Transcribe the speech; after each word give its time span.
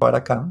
para 0.00 0.18
acá. 0.18 0.50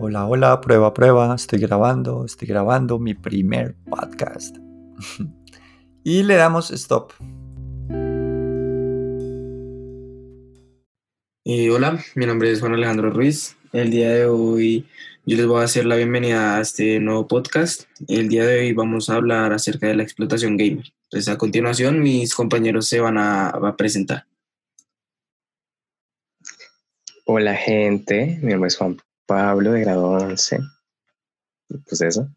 Hola, 0.00 0.26
hola, 0.26 0.60
prueba, 0.60 0.92
prueba. 0.94 1.34
Estoy 1.34 1.60
grabando, 1.60 2.24
estoy 2.24 2.48
grabando 2.48 2.98
mi 2.98 3.14
primer 3.14 3.76
podcast. 3.88 4.56
y 6.02 6.22
le 6.24 6.34
damos 6.34 6.70
stop. 6.72 7.12
Y 11.44 11.68
hola, 11.68 12.02
mi 12.14 12.26
nombre 12.26 12.50
es 12.50 12.60
Juan 12.60 12.72
Alejandro 12.72 13.10
Ruiz. 13.10 13.56
El 13.72 13.90
día 13.90 14.10
de 14.10 14.26
hoy 14.26 14.86
yo 15.26 15.36
les 15.36 15.46
voy 15.46 15.60
a 15.60 15.64
hacer 15.64 15.84
la 15.84 15.96
bienvenida 15.96 16.56
a 16.56 16.62
este 16.62 16.98
nuevo 17.00 17.28
podcast. 17.28 17.82
El 18.08 18.28
día 18.28 18.46
de 18.46 18.60
hoy 18.60 18.72
vamos 18.72 19.10
a 19.10 19.16
hablar 19.16 19.52
acerca 19.52 19.86
de 19.88 19.94
la 19.94 20.02
explotación 20.02 20.56
gamer. 20.56 20.90
Entonces, 21.04 21.28
a 21.28 21.36
continuación, 21.36 22.00
mis 22.00 22.34
compañeros 22.34 22.88
se 22.88 22.98
van 22.98 23.18
a 23.18 23.74
presentar. 23.76 24.24
Hola, 27.34 27.54
gente. 27.54 28.38
Mi 28.42 28.50
nombre 28.52 28.68
es 28.68 28.76
Juan 28.76 28.98
Pablo, 29.24 29.72
de 29.72 29.80
grado 29.80 30.10
11. 30.10 30.58
Pues 31.88 32.02
eso. 32.02 32.28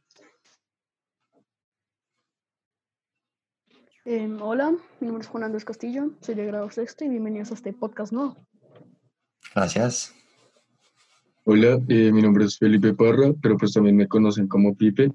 Eh, 4.06 4.38
hola, 4.40 4.72
mi 5.02 5.08
nombre 5.08 5.22
es 5.22 5.28
Juan 5.28 5.44
Andrés 5.44 5.66
Castillo, 5.66 6.12
soy 6.22 6.36
de 6.36 6.46
grado 6.46 6.72
sexto 6.72 7.04
y 7.04 7.10
bienvenidos 7.10 7.52
a 7.52 7.56
este 7.56 7.74
podcast 7.74 8.14
nuevo. 8.14 8.38
Gracias. 9.54 10.16
Hola, 11.44 11.78
eh, 11.90 12.14
mi 12.14 12.22
nombre 12.22 12.46
es 12.46 12.58
Felipe 12.58 12.94
Parra, 12.94 13.34
pero 13.42 13.58
pues 13.58 13.74
también 13.74 13.98
me 13.98 14.08
conocen 14.08 14.48
como 14.48 14.78
Pipe. 14.78 15.12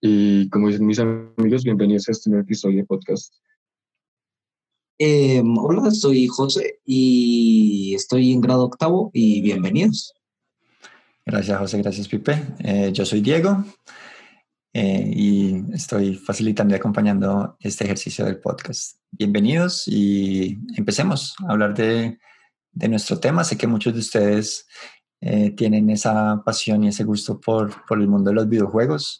Y 0.00 0.48
como 0.48 0.68
dicen 0.68 0.86
mis 0.86 0.98
amigos, 0.98 1.64
bienvenidos 1.64 2.08
a 2.08 2.12
este 2.12 2.30
nuevo 2.30 2.44
episodio 2.44 2.78
de 2.78 2.84
podcast. 2.86 3.34
Eh, 5.02 5.42
hola, 5.56 5.90
soy 5.92 6.26
José 6.26 6.80
y 6.84 7.94
estoy 7.94 8.34
en 8.34 8.42
grado 8.42 8.64
octavo 8.64 9.10
y 9.14 9.40
bienvenidos. 9.40 10.12
Gracias, 11.24 11.58
José. 11.58 11.78
Gracias, 11.78 12.06
Pipe. 12.06 12.38
Eh, 12.58 12.90
yo 12.92 13.06
soy 13.06 13.22
Diego 13.22 13.64
eh, 14.74 15.10
y 15.10 15.64
estoy 15.72 16.16
facilitando 16.16 16.74
y 16.74 16.76
acompañando 16.76 17.56
este 17.60 17.84
ejercicio 17.84 18.26
del 18.26 18.40
podcast. 18.40 18.98
Bienvenidos 19.10 19.88
y 19.88 20.58
empecemos 20.76 21.34
a 21.48 21.52
hablar 21.52 21.72
de, 21.72 22.18
nuestro 22.74 23.18
tema. 23.18 23.42
Sé 23.42 23.56
que 23.56 23.66
muchos 23.66 23.94
de 23.94 24.00
ustedes 24.00 24.66
tienen 25.56 25.88
esa 25.88 26.42
pasión 26.44 26.84
y 26.84 26.88
ese 26.88 27.04
gusto 27.04 27.40
por, 27.40 27.86
por 27.86 27.98
el 27.98 28.06
mundo 28.06 28.28
de 28.28 28.34
los 28.34 28.50
videojuegos. 28.50 29.18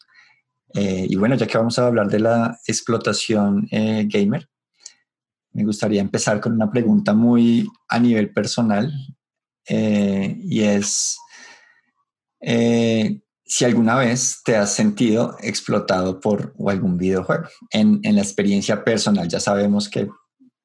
Y 0.75 1.15
bueno, 1.15 1.33
ya 1.33 1.47
que 1.47 1.57
vamos 1.57 1.79
a 1.79 1.87
hablar 1.87 2.07
de 2.07 2.19
la 2.19 2.59
explotación 2.67 3.67
gamer, 3.71 4.50
me 5.53 5.63
gustaría 5.63 6.01
empezar 6.01 6.39
con 6.39 6.53
una 6.53 6.71
pregunta 6.71 7.13
muy 7.13 7.69
a 7.89 7.99
nivel 7.99 8.31
personal 8.31 8.91
y 9.67 10.61
es 10.61 11.17
si 13.45 13.65
alguna 13.65 13.95
vez 13.95 14.41
te 14.43 14.55
has 14.55 14.73
sentido 14.73 15.35
explotado 15.41 16.19
por 16.19 16.53
algún 16.67 16.97
videojuego 16.97 17.45
en, 17.71 17.99
en, 18.03 18.15
la 18.15 18.21
experiencia 18.21 18.83
personal. 18.83 19.27
Ya 19.27 19.39
sabemos 19.39 19.87
que 19.87 20.09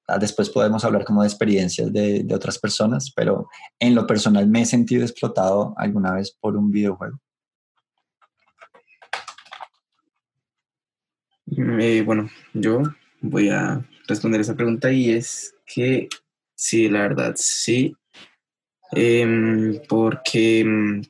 Ah, 0.08 0.18
después 0.18 0.50
podemos 0.50 0.84
hablar 0.84 1.04
como 1.04 1.22
de 1.22 1.28
experiencias 1.28 1.92
de, 1.92 2.22
de, 2.22 2.34
otras 2.34 2.60
personas, 2.60 3.12
pero 3.14 3.48
en 3.80 3.94
lo 3.96 4.06
personal 4.06 4.46
me 4.46 4.62
he 4.62 4.66
sentido 4.66 5.02
explotado 5.02 5.74
alguna 5.76 6.14
vez 6.14 6.30
por 6.40 6.56
un 6.56 6.70
videojuego. 6.70 7.18
Eh, 11.80 12.02
bueno, 12.06 12.28
yo 12.54 12.82
voy 13.20 13.48
a 13.48 13.84
responder 14.06 14.40
esa 14.40 14.56
pregunta 14.56 14.92
y 14.92 15.10
es 15.10 15.54
que 15.66 16.08
sí, 16.54 16.88
la 16.88 17.02
verdad, 17.02 17.34
sí. 17.36 17.96
Eh, 18.94 19.82
porque, 19.88 21.02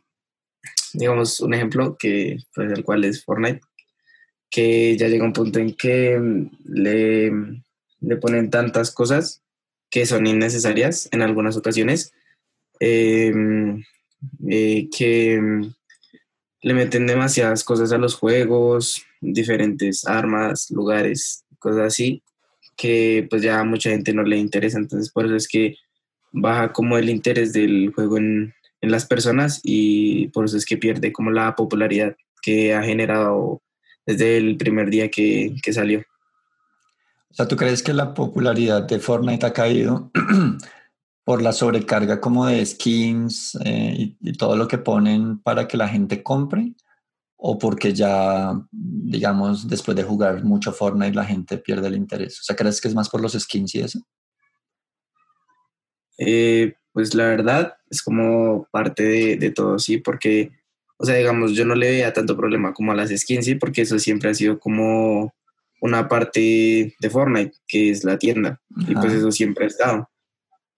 digamos, 0.94 1.40
un 1.40 1.54
ejemplo 1.54 1.96
que 1.98 2.38
pues, 2.54 2.72
el 2.72 2.84
cual 2.84 3.04
es 3.04 3.24
Fortnite, 3.24 3.60
que 4.50 4.96
ya 4.96 5.08
llega 5.08 5.24
un 5.24 5.32
punto 5.32 5.58
en 5.58 5.74
que 5.74 6.18
le 6.64 7.32
le 8.00 8.16
ponen 8.16 8.50
tantas 8.50 8.90
cosas 8.90 9.42
que 9.90 10.06
son 10.06 10.26
innecesarias 10.26 11.08
en 11.12 11.22
algunas 11.22 11.56
ocasiones, 11.56 12.12
em, 12.80 13.82
eh, 14.48 14.88
que 14.96 15.40
le 16.62 16.74
meten 16.74 17.06
demasiadas 17.06 17.64
cosas 17.64 17.92
a 17.92 17.98
los 17.98 18.14
juegos, 18.14 19.04
diferentes 19.20 20.06
armas, 20.06 20.70
lugares, 20.70 21.44
cosas 21.58 21.86
así, 21.86 22.22
que 22.76 23.26
pues 23.30 23.42
ya 23.42 23.60
a 23.60 23.64
mucha 23.64 23.90
gente 23.90 24.12
no 24.12 24.22
le 24.22 24.36
interesa, 24.36 24.78
entonces 24.78 25.10
por 25.10 25.26
eso 25.26 25.36
es 25.36 25.48
que 25.48 25.76
baja 26.32 26.72
como 26.72 26.98
el 26.98 27.08
interés 27.08 27.52
del 27.52 27.92
juego 27.94 28.18
en, 28.18 28.54
en 28.80 28.90
las 28.90 29.06
personas 29.06 29.60
y 29.62 30.28
por 30.28 30.44
eso 30.44 30.56
es 30.56 30.66
que 30.66 30.76
pierde 30.76 31.12
como 31.12 31.30
la 31.30 31.54
popularidad 31.56 32.14
que 32.42 32.74
ha 32.74 32.82
generado 32.82 33.62
desde 34.04 34.36
el 34.36 34.56
primer 34.56 34.90
día 34.90 35.10
que, 35.10 35.56
que 35.62 35.72
salió. 35.72 36.00
O 37.30 37.34
sea, 37.34 37.48
¿tú 37.48 37.56
crees 37.56 37.82
que 37.82 37.92
la 37.92 38.14
popularidad 38.14 38.82
de 38.82 38.98
Fortnite 38.98 39.44
ha 39.44 39.52
caído 39.52 40.10
por 41.24 41.42
la 41.42 41.52
sobrecarga 41.52 42.20
como 42.20 42.46
de 42.46 42.64
skins 42.64 43.58
eh, 43.64 43.94
y, 43.98 44.16
y, 44.20 44.32
todo 44.34 44.56
lo 44.56 44.68
que 44.68 44.78
ponen 44.78 45.38
para 45.40 45.66
que 45.66 45.76
la 45.76 45.88
gente 45.88 46.22
compre? 46.22 46.72
¿O 47.36 47.58
porque 47.58 47.92
ya, 47.92 48.52
digamos, 48.70 49.68
después 49.68 49.96
de 49.96 50.02
jugar 50.02 50.42
mucho 50.42 50.72
Fortnite 50.72 51.14
la 51.14 51.24
gente 51.24 51.58
pierde 51.58 51.88
el 51.88 51.96
interés? 51.96 52.40
O 52.40 52.44
sea, 52.44 52.56
¿crees 52.56 52.80
que 52.80 52.88
es 52.88 52.94
más 52.94 53.08
por 53.08 53.20
los 53.20 53.34
skins 53.34 53.74
y 53.74 53.80
eso? 53.80 54.00
Eh, 56.18 56.74
pues 56.92 57.14
la 57.14 57.26
verdad 57.26 57.74
es 57.90 58.02
como 58.02 58.66
parte 58.70 59.02
de, 59.02 59.36
de, 59.36 59.50
todo, 59.50 59.78
sí, 59.78 59.98
porque, 59.98 60.50
o 60.96 61.04
sea, 61.04 61.16
digamos, 61.16 61.52
yo 61.52 61.66
no 61.66 61.74
le 61.74 61.90
veía 61.90 62.12
tanto 62.12 62.36
problema 62.36 62.72
como 62.72 62.92
a 62.92 62.94
las 62.94 63.10
skins, 63.10 63.44
sí, 63.44 63.54
porque 63.54 63.82
eso 63.82 63.98
siempre 63.98 64.30
ha 64.30 64.34
sido 64.34 64.58
como 64.58 65.34
una 65.80 66.08
parte 66.08 66.94
de 66.98 67.10
Fortnite, 67.10 67.52
que 67.66 67.90
es 67.90 68.04
la 68.04 68.18
tienda. 68.18 68.60
Ajá. 68.76 68.90
Y 68.90 68.94
pues 68.94 69.12
eso 69.12 69.30
siempre 69.30 69.64
ha 69.64 69.68
estado. 69.68 70.10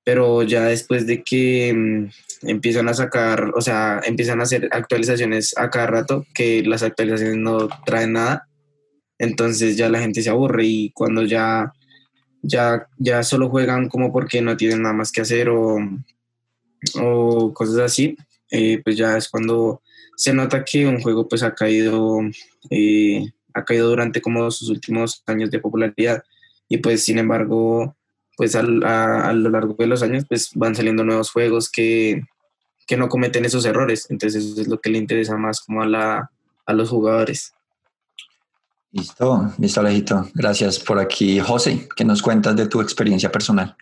Pero 0.09 0.43
ya 0.43 0.65
después 0.65 1.07
de 1.07 1.23
que 1.23 1.71
mmm, 1.77 2.09
empiezan 2.49 2.89
a 2.89 2.95
sacar, 2.95 3.53
o 3.55 3.61
sea, 3.61 4.01
empiezan 4.03 4.41
a 4.41 4.45
hacer 4.45 4.67
actualizaciones 4.73 5.53
a 5.59 5.69
cada 5.69 5.87
rato, 5.87 6.25
que 6.33 6.63
las 6.63 6.83
actualizaciones 6.83 7.37
no 7.37 7.69
traen 7.85 8.15
nada, 8.15 8.49
entonces 9.19 9.77
ya 9.77 9.91
la 9.91 10.01
gente 10.01 10.23
se 10.23 10.31
aburre 10.31 10.65
y 10.65 10.93
cuando 10.93 11.25
ya, 11.25 11.75
ya, 12.41 12.87
ya 12.97 13.23
solo 13.23 13.51
juegan 13.51 13.91
como 13.91 14.11
porque 14.11 14.41
no 14.41 14.57
tienen 14.57 14.81
nada 14.81 14.95
más 14.95 15.13
que 15.13 15.21
hacer 15.21 15.51
o, 15.51 15.77
o 16.99 17.53
cosas 17.53 17.77
así, 17.81 18.17
eh, 18.51 18.81
pues 18.83 18.97
ya 18.97 19.15
es 19.15 19.29
cuando 19.29 19.83
se 20.17 20.33
nota 20.33 20.65
que 20.65 20.87
un 20.87 21.03
juego 21.03 21.29
pues 21.29 21.43
ha 21.43 21.55
caído 21.55 22.21
eh, 22.71 23.31
ha 23.53 23.63
caído 23.63 23.91
durante 23.91 24.23
como 24.23 24.51
sus 24.51 24.71
últimos 24.71 25.23
años 25.27 25.51
de 25.51 25.59
popularidad. 25.59 26.23
Y 26.67 26.79
pues 26.79 27.05
sin 27.05 27.19
embargo 27.19 27.95
pues 28.39 28.55
a, 28.55 28.61
a, 28.61 29.29
a, 29.29 29.33
lo 29.33 29.51
largo 29.51 29.75
de 29.77 29.89
los 29.89 30.01
años 30.03 30.25
pues 30.29 30.51
van 30.55 30.77
saliendo 30.77 31.03
nuevos 31.03 31.33
juegos 31.33 31.69
que, 31.69 32.23
que, 32.87 32.97
no 32.97 33.09
cometen 33.09 33.45
esos 33.45 33.67
errores. 33.67 34.07
Entonces 34.11 34.45
eso 34.45 34.61
es 34.61 34.69
lo 34.69 34.81
que 34.81 34.91
le 34.91 34.99
interesa 34.99 35.37
más 35.37 35.61
como 35.61 35.83
a, 35.83 35.87
la, 35.87 36.31
a 36.65 36.73
los 36.73 36.89
jugadores. 36.89 37.53
Listo 38.93 39.53
listo 39.59 39.81
Alejito. 39.81 40.31
Gracias 40.35 40.79
por 40.79 41.01
aquí 41.01 41.41
José. 41.41 41.89
¿qué 41.97 42.05
nos 42.05 42.23
cuentas 42.23 42.55
de 42.55 42.69
tu 42.69 42.81
experiencia 42.81 43.31
personal? 43.33 43.77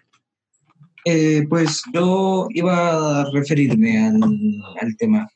Eh, 1.05 1.47
pues 1.51 1.83
yo 1.93 2.49
iba 2.51 3.21
a 3.21 3.31
referirme 3.31 4.07
al, 4.09 4.21
al 4.81 4.97
tema 4.97 5.31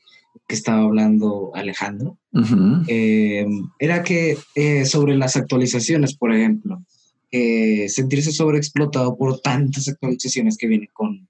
que 0.48 0.56
estaba 0.56 0.82
hablando 0.82 1.52
Alejandro, 1.54 2.16
uh 2.32 2.40
-huh. 2.40 2.84
eh, 2.88 3.46
era 3.78 4.02
que 4.02 4.36
eh, 4.56 4.84
sobre 4.84 5.14
las 5.14 5.36
actualizaciones, 5.36 6.16
por 6.16 6.32
ejemplo, 6.34 6.82
eh, 7.30 7.88
sentirse 7.88 8.32
sobreexplotado 8.32 9.16
por 9.16 9.40
tantas 9.40 9.88
actualizaciones 9.88 10.56
que 10.56 10.66
vienen 10.66 10.88
con, 10.92 11.28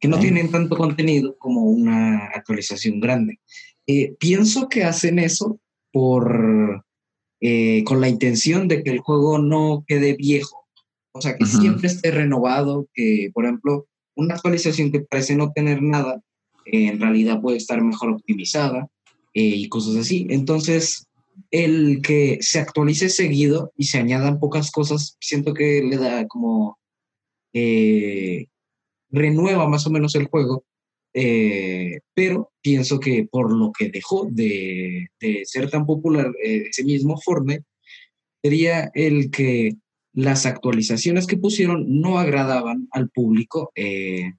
que 0.00 0.08
no 0.08 0.18
tienen 0.18 0.50
tanto 0.50 0.76
contenido 0.76 1.36
como 1.38 1.62
una 1.62 2.26
actualización 2.26 3.00
grande. 3.00 3.40
Eh, 3.86 4.14
pienso 4.18 4.68
que 4.68 4.84
hacen 4.84 5.18
eso 5.18 5.58
por, 5.92 6.84
eh, 7.40 7.82
con 7.84 8.00
la 8.00 8.08
intención 8.08 8.68
de 8.68 8.82
que 8.82 8.90
el 8.90 8.98
juego 9.00 9.38
no 9.38 9.84
quede 9.86 10.14
viejo, 10.14 10.66
o 11.12 11.20
sea, 11.20 11.36
que 11.36 11.44
uh 11.44 11.46
-huh. 11.46 11.60
siempre 11.60 11.88
esté 11.88 12.10
renovado, 12.10 12.88
que, 12.92 13.30
por 13.32 13.44
ejemplo, 13.44 13.86
una 14.14 14.34
actualización 14.34 14.92
que 14.92 15.00
parece 15.00 15.34
no 15.34 15.52
tener 15.52 15.82
nada, 15.82 16.20
en 16.66 17.00
realidad 17.00 17.40
puede 17.40 17.56
estar 17.56 17.82
mejor 17.82 18.10
optimizada 18.10 18.88
eh, 19.34 19.42
y 19.42 19.68
cosas 19.68 19.96
así. 19.96 20.26
Entonces, 20.28 21.07
el 21.50 22.02
que 22.02 22.38
se 22.40 22.58
actualice 22.58 23.08
seguido 23.08 23.72
y 23.76 23.84
se 23.84 23.98
añadan 23.98 24.40
pocas 24.40 24.70
cosas, 24.70 25.16
siento 25.20 25.54
que 25.54 25.82
le 25.82 25.96
da 25.96 26.26
como... 26.26 26.78
Eh, 27.52 28.46
renueva 29.10 29.66
más 29.66 29.86
o 29.86 29.90
menos 29.90 30.14
el 30.14 30.26
juego, 30.26 30.64
eh, 31.14 32.00
pero 32.14 32.52
pienso 32.60 33.00
que 33.00 33.26
por 33.30 33.50
lo 33.50 33.72
que 33.72 33.88
dejó 33.88 34.28
de, 34.30 35.08
de 35.18 35.42
ser 35.46 35.70
tan 35.70 35.86
popular 35.86 36.30
eh, 36.44 36.64
ese 36.68 36.84
mismo 36.84 37.18
Fortnite, 37.18 37.64
sería 38.42 38.90
el 38.94 39.30
que 39.30 39.72
las 40.12 40.44
actualizaciones 40.44 41.26
que 41.26 41.38
pusieron 41.38 41.86
no 42.00 42.18
agradaban 42.18 42.86
al 42.90 43.08
público 43.08 43.72
que 43.74 44.34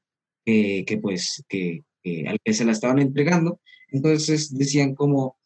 pues 1.02 1.44
que 1.48 1.82
al 2.28 2.40
que 2.44 2.54
se 2.54 2.66
la 2.66 2.72
estaban 2.72 3.00
entregando. 3.00 3.60
Entonces 3.92 4.56
decían 4.56 4.94
como, 4.94 5.39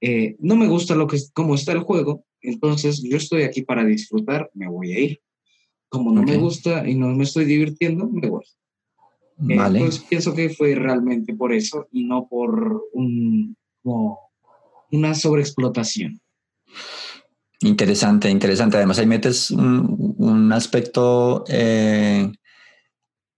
eh, 0.00 0.36
no 0.38 0.56
me 0.56 0.68
gusta 0.68 0.94
lo 0.94 1.06
que, 1.06 1.18
cómo 1.32 1.54
está 1.54 1.72
el 1.72 1.80
juego, 1.80 2.24
entonces 2.40 3.02
yo 3.02 3.16
estoy 3.16 3.42
aquí 3.42 3.62
para 3.62 3.84
disfrutar, 3.84 4.50
me 4.54 4.68
voy 4.68 4.92
a 4.92 4.98
ir. 4.98 5.20
Como 5.88 6.12
no 6.12 6.22
me 6.22 6.36
gusta 6.36 6.88
y 6.88 6.94
no 6.96 7.08
me 7.08 7.24
estoy 7.24 7.44
divirtiendo, 7.44 8.08
me 8.08 8.28
voy. 8.28 8.44
Vale. 9.36 9.78
Entonces 9.78 10.04
pienso 10.08 10.34
que 10.34 10.50
fue 10.50 10.74
realmente 10.74 11.34
por 11.34 11.52
eso 11.52 11.88
y 11.92 12.04
no 12.04 12.26
por 12.28 12.82
un, 12.92 13.56
una 14.90 15.14
sobreexplotación. 15.14 16.20
Interesante, 17.60 18.28
interesante. 18.28 18.76
Además, 18.76 18.98
ahí 18.98 19.06
metes 19.06 19.50
un, 19.50 20.52
aspecto, 20.52 21.44
eh, 21.48 22.30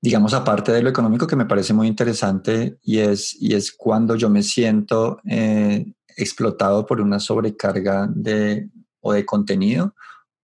digamos, 0.01 0.35
aparte 0.35 0.73
de 0.73 0.83
lo 0.83 0.91
económico 0.91 1.27
que 1.27 1.37
me 1.37 1.47
parece 1.47 1.73
muy 1.73 1.87
interesante 1.87 2.77
y 2.83 2.99
es, 2.99 3.37
y 3.41 3.55
es 3.55 3.73
cuando 3.73 4.17
yo 4.17 4.29
me 4.29 4.43
siento 4.43 5.21
eh, 5.29 5.87
explotado 6.17 6.87
por 6.87 7.01
una 7.01 7.21
sobrecarga 7.21 8.09
de, 8.13 8.69
o 9.01 9.13
de 9.13 9.25
contenido 9.25 9.95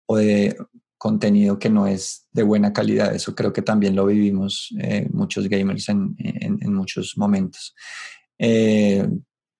o 0.06 0.16
de 0.16 0.56
contenido 0.98 1.58
que 1.58 1.70
no 1.70 1.86
es 1.86 2.28
de 2.32 2.42
buena 2.42 2.72
calidad. 2.72 3.14
Eso 3.14 3.34
creo 3.34 3.52
que 3.52 3.62
también 3.62 3.96
lo 3.96 4.06
vivimos 4.06 4.74
eh, 4.78 5.08
muchos 5.12 5.48
gamers 5.48 5.88
en, 5.88 6.14
en, 6.18 6.74
muchos 6.74 7.16
momentos. 7.16 7.74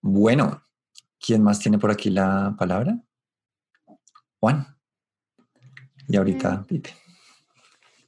bueno, 0.03 0.63
¿quién 1.19 1.43
más 1.43 1.59
tiene 1.61 1.79
por 1.79 1.91
aquí 1.91 2.11
la 2.11 2.55
palabra? 2.59 3.01
Juan. 4.41 4.67
Y 6.09 6.17
ahorita, 6.17 6.65
Pipe. 6.67 6.91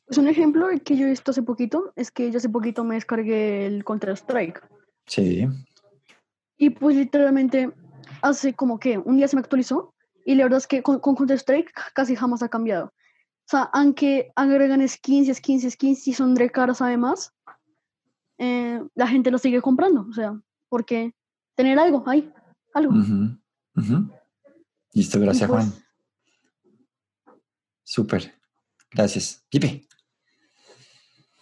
Pues 0.07 0.19
un 0.19 0.29
ejemplo 0.29 0.67
que 0.85 0.97
yo 0.97 1.07
he 1.07 1.11
visto 1.11 1.31
hace 1.31 1.43
poquito 1.43 1.93
es 1.97 2.11
que 2.11 2.31
yo 2.31 2.39
hace 2.39 2.49
poquito 2.49 2.85
me 2.85 2.97
descargué 2.97 3.67
el 3.67 3.85
Counter-Strike. 3.85 4.61
Sí. 5.07 5.49
Y 6.59 6.71
pues 6.71 6.97
literalmente 6.97 7.73
hace 8.23 8.55
como 8.55 8.79
que 8.79 8.99
un 8.99 9.17
día 9.17 9.29
se 9.29 9.37
me 9.37 9.41
actualizó 9.41 9.95
y 10.25 10.35
la 10.35 10.45
verdad 10.45 10.59
es 10.59 10.67
que 10.67 10.83
con, 10.83 11.01
Counter-Strike 11.01 11.73
casi 11.95 12.17
jamás 12.17 12.43
ha 12.43 12.49
cambiado. 12.49 12.87
O 12.87 13.49
sea, 13.49 13.63
aunque 13.73 14.33
agregan 14.37 14.87
skins, 14.89 15.37
skins, 15.37 15.71
skins 15.71 16.07
y 16.09 16.15
son 16.15 16.35
de 16.35 16.49
caras 16.51 16.81
además, 16.81 17.35
eh, 18.39 18.83
la 18.95 19.07
gente 19.09 19.31
lo 19.31 19.39
sigue 19.39 19.61
comprando. 19.61 20.07
O 20.09 20.13
sea, 20.13 20.41
porque 20.69 21.15
tener 21.55 21.79
algo 21.79 22.05
ahí, 22.07 22.33
algo. 22.73 22.95
Listo, 24.93 25.21
gracias 25.21 25.51
pues 25.51 25.65
Juan. 25.65 25.83
Súper. 27.83 28.33
Gracias. 28.91 29.45
Pipe. 29.51 29.87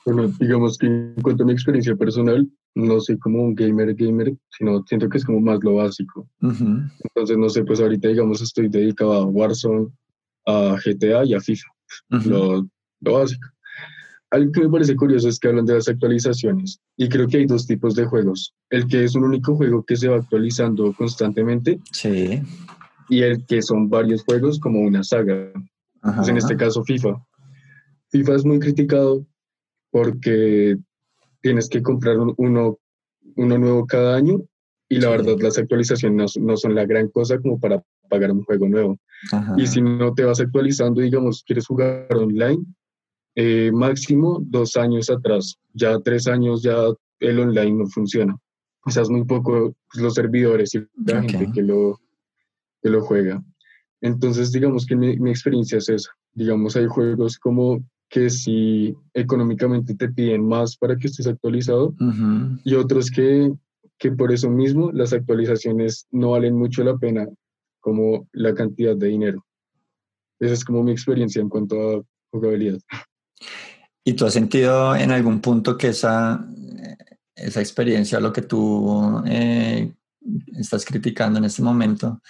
Bueno, 0.05 0.29
digamos 0.39 0.79
que 0.79 0.87
en 0.87 1.21
cuanto 1.23 1.43
a 1.43 1.47
mi 1.47 1.53
experiencia 1.53 1.95
personal, 1.95 2.51
no 2.75 3.01
soy 3.01 3.19
como 3.19 3.43
un 3.43 3.55
gamer 3.55 3.95
gamer, 3.95 4.35
sino 4.51 4.83
siento 4.87 5.09
que 5.09 5.19
es 5.19 5.25
como 5.25 5.41
más 5.41 5.59
lo 5.63 5.77
básico. 5.77 6.29
Entonces, 6.41 7.37
no 7.37 7.49
sé, 7.49 7.65
pues 7.65 7.81
ahorita, 7.81 8.09
digamos, 8.09 8.41
estoy 8.41 8.69
dedicado 8.69 9.13
a 9.13 9.25
Warzone, 9.25 9.89
a 10.47 10.77
GTA 10.85 11.25
y 11.25 11.35
a 11.35 11.41
FIFA, 11.41 11.67
lo, 12.25 12.69
lo, 13.01 13.13
básico. 13.13 13.49
Algo 14.31 14.53
que 14.53 14.61
me 14.61 14.71
parece 14.71 14.95
curioso 14.95 15.29
es 15.29 15.41
que 15.41 15.49
hablan 15.49 15.67
de 15.67 15.75
las 15.75 15.89
actualizaciones 15.89 16.81
y 16.97 17.09
creo 17.09 17.27
que 17.27 17.39
hay 17.39 17.47
dos 17.47 17.67
tipos 17.67 17.95
de 17.97 18.05
juegos. 18.05 18.55
El 18.71 18.87
que 18.87 19.03
es 19.03 19.17
un 19.17 19.25
único 19.25 19.57
juego 19.57 19.85
que 19.85 19.97
se 19.97 20.09
va 20.09 20.19
actualizando 20.19 20.93
constantemente. 20.93 21.81
Sí. 21.91 22.41
Y 23.09 23.23
el 23.23 23.45
que 23.45 23.61
son 23.61 23.91
varios 23.91 24.23
juegos 24.23 24.61
como 24.61 24.81
una 24.81 25.03
saga. 25.03 25.53
Pues 26.01 26.29
en 26.29 26.37
este 26.37 26.57
caso 26.57 26.85
FIFA. 26.85 27.21
FIFA 28.11 28.35
es 28.37 28.45
muy 28.45 28.61
criticado 28.61 29.27
porque 29.91 30.79
tienes 31.41 31.69
que 31.69 31.83
comprar 31.83 32.19
uno, 32.19 32.79
uno 33.37 33.59
nuevo 33.59 33.87
cada 33.87 34.17
año 34.17 34.41
y 34.89 34.99
la 34.99 35.11
verdad 35.11 35.37
las 35.41 35.57
actualizaciones 35.57 36.37
no, 36.37 36.57
son 36.57 36.75
la 36.75 36.85
gran 36.85 37.09
cosa 37.09 37.39
como 37.39 37.61
para 37.61 37.83
pagar 38.09 38.33
un 38.33 38.43
juego 38.43 38.69
nuevo. 38.69 38.99
Y 39.57 39.67
si 39.69 39.81
no 39.81 40.13
te 40.15 40.25
vas 40.25 40.41
actualizando, 40.41 41.01
digamos, 41.01 41.45
quieres 41.45 41.67
jugar 41.67 42.09
online, 42.15 42.65
eh, 43.37 43.71
máximo 43.73 44.41
dos 44.43 44.77
años 44.77 45.09
atrás, 45.09 45.57
ya 45.75 45.99
tres 46.01 46.27
años 46.27 46.63
ya 46.63 46.77
el 47.21 47.39
online 47.39 47.73
no 47.73 47.87
funciona. 47.87 48.37
Quizás 48.85 49.09
muy 49.11 49.25
poco 49.25 49.75
pues, 49.93 50.03
los 50.03 50.15
servidores 50.15 50.75
y 50.75 50.81
la 51.07 51.23
gente 51.23 51.53
que 51.55 51.63
lo, 51.63 52.01
que 52.83 52.91
lo 52.91 53.03
juega. 53.03 53.41
Entonces, 54.01 54.51
digamos 54.51 54.87
que 54.87 54.97
mi, 54.97 55.17
mi, 55.19 55.31
experiencia 55.31 55.79
es 55.79 55.89
esa. 55.89 56.11
Digamos, 56.33 56.75
hay 56.75 56.87
juegos 56.87 57.39
como 57.39 57.85
que 58.11 58.29
si 58.29 58.95
económicamente 59.15 59.95
te 59.95 60.09
piden 60.09 60.47
más 60.47 60.77
para 60.77 60.97
que 60.97 61.07
estés 61.07 61.29
actualizado 61.29 61.95
y 62.65 62.75
otros 62.75 63.09
que, 63.11 63.53
que 63.99 64.11
por 64.11 64.33
eso 64.33 64.51
mismo 64.51 64.91
las 64.93 65.13
actualizaciones 65.13 66.07
no 66.11 66.33
valen 66.33 66.57
mucho 66.57 66.83
la 66.83 66.99
pena 66.99 67.29
como 67.79 68.29
la 68.33 68.53
cantidad 68.53 68.97
de 68.97 69.07
dinero. 69.07 69.47
Esa 70.41 70.55
es 70.55 70.65
como 70.65 70.83
mi 70.83 70.91
experiencia 70.91 71.41
en 71.41 71.49
cuanto 71.49 71.99
a 71.99 72.03
jugabilidad. 72.33 72.81
¿Y 74.05 74.15
tú 74.15 74.27
has 74.27 74.33
sentido 74.33 74.97
en 74.97 75.13
algún 75.13 75.41
punto 75.41 75.79
que 75.79 75.89
esa, 75.89 76.45
esa 77.37 77.61
experiencia, 77.61 78.19
lo 78.19 78.33
que 78.33 78.43
tú 78.43 79.23
eh, 79.27 79.93
estás 80.57 80.85
criticando 80.85 81.39
en 81.39 81.45
este 81.45 81.63
momento, 81.63 82.21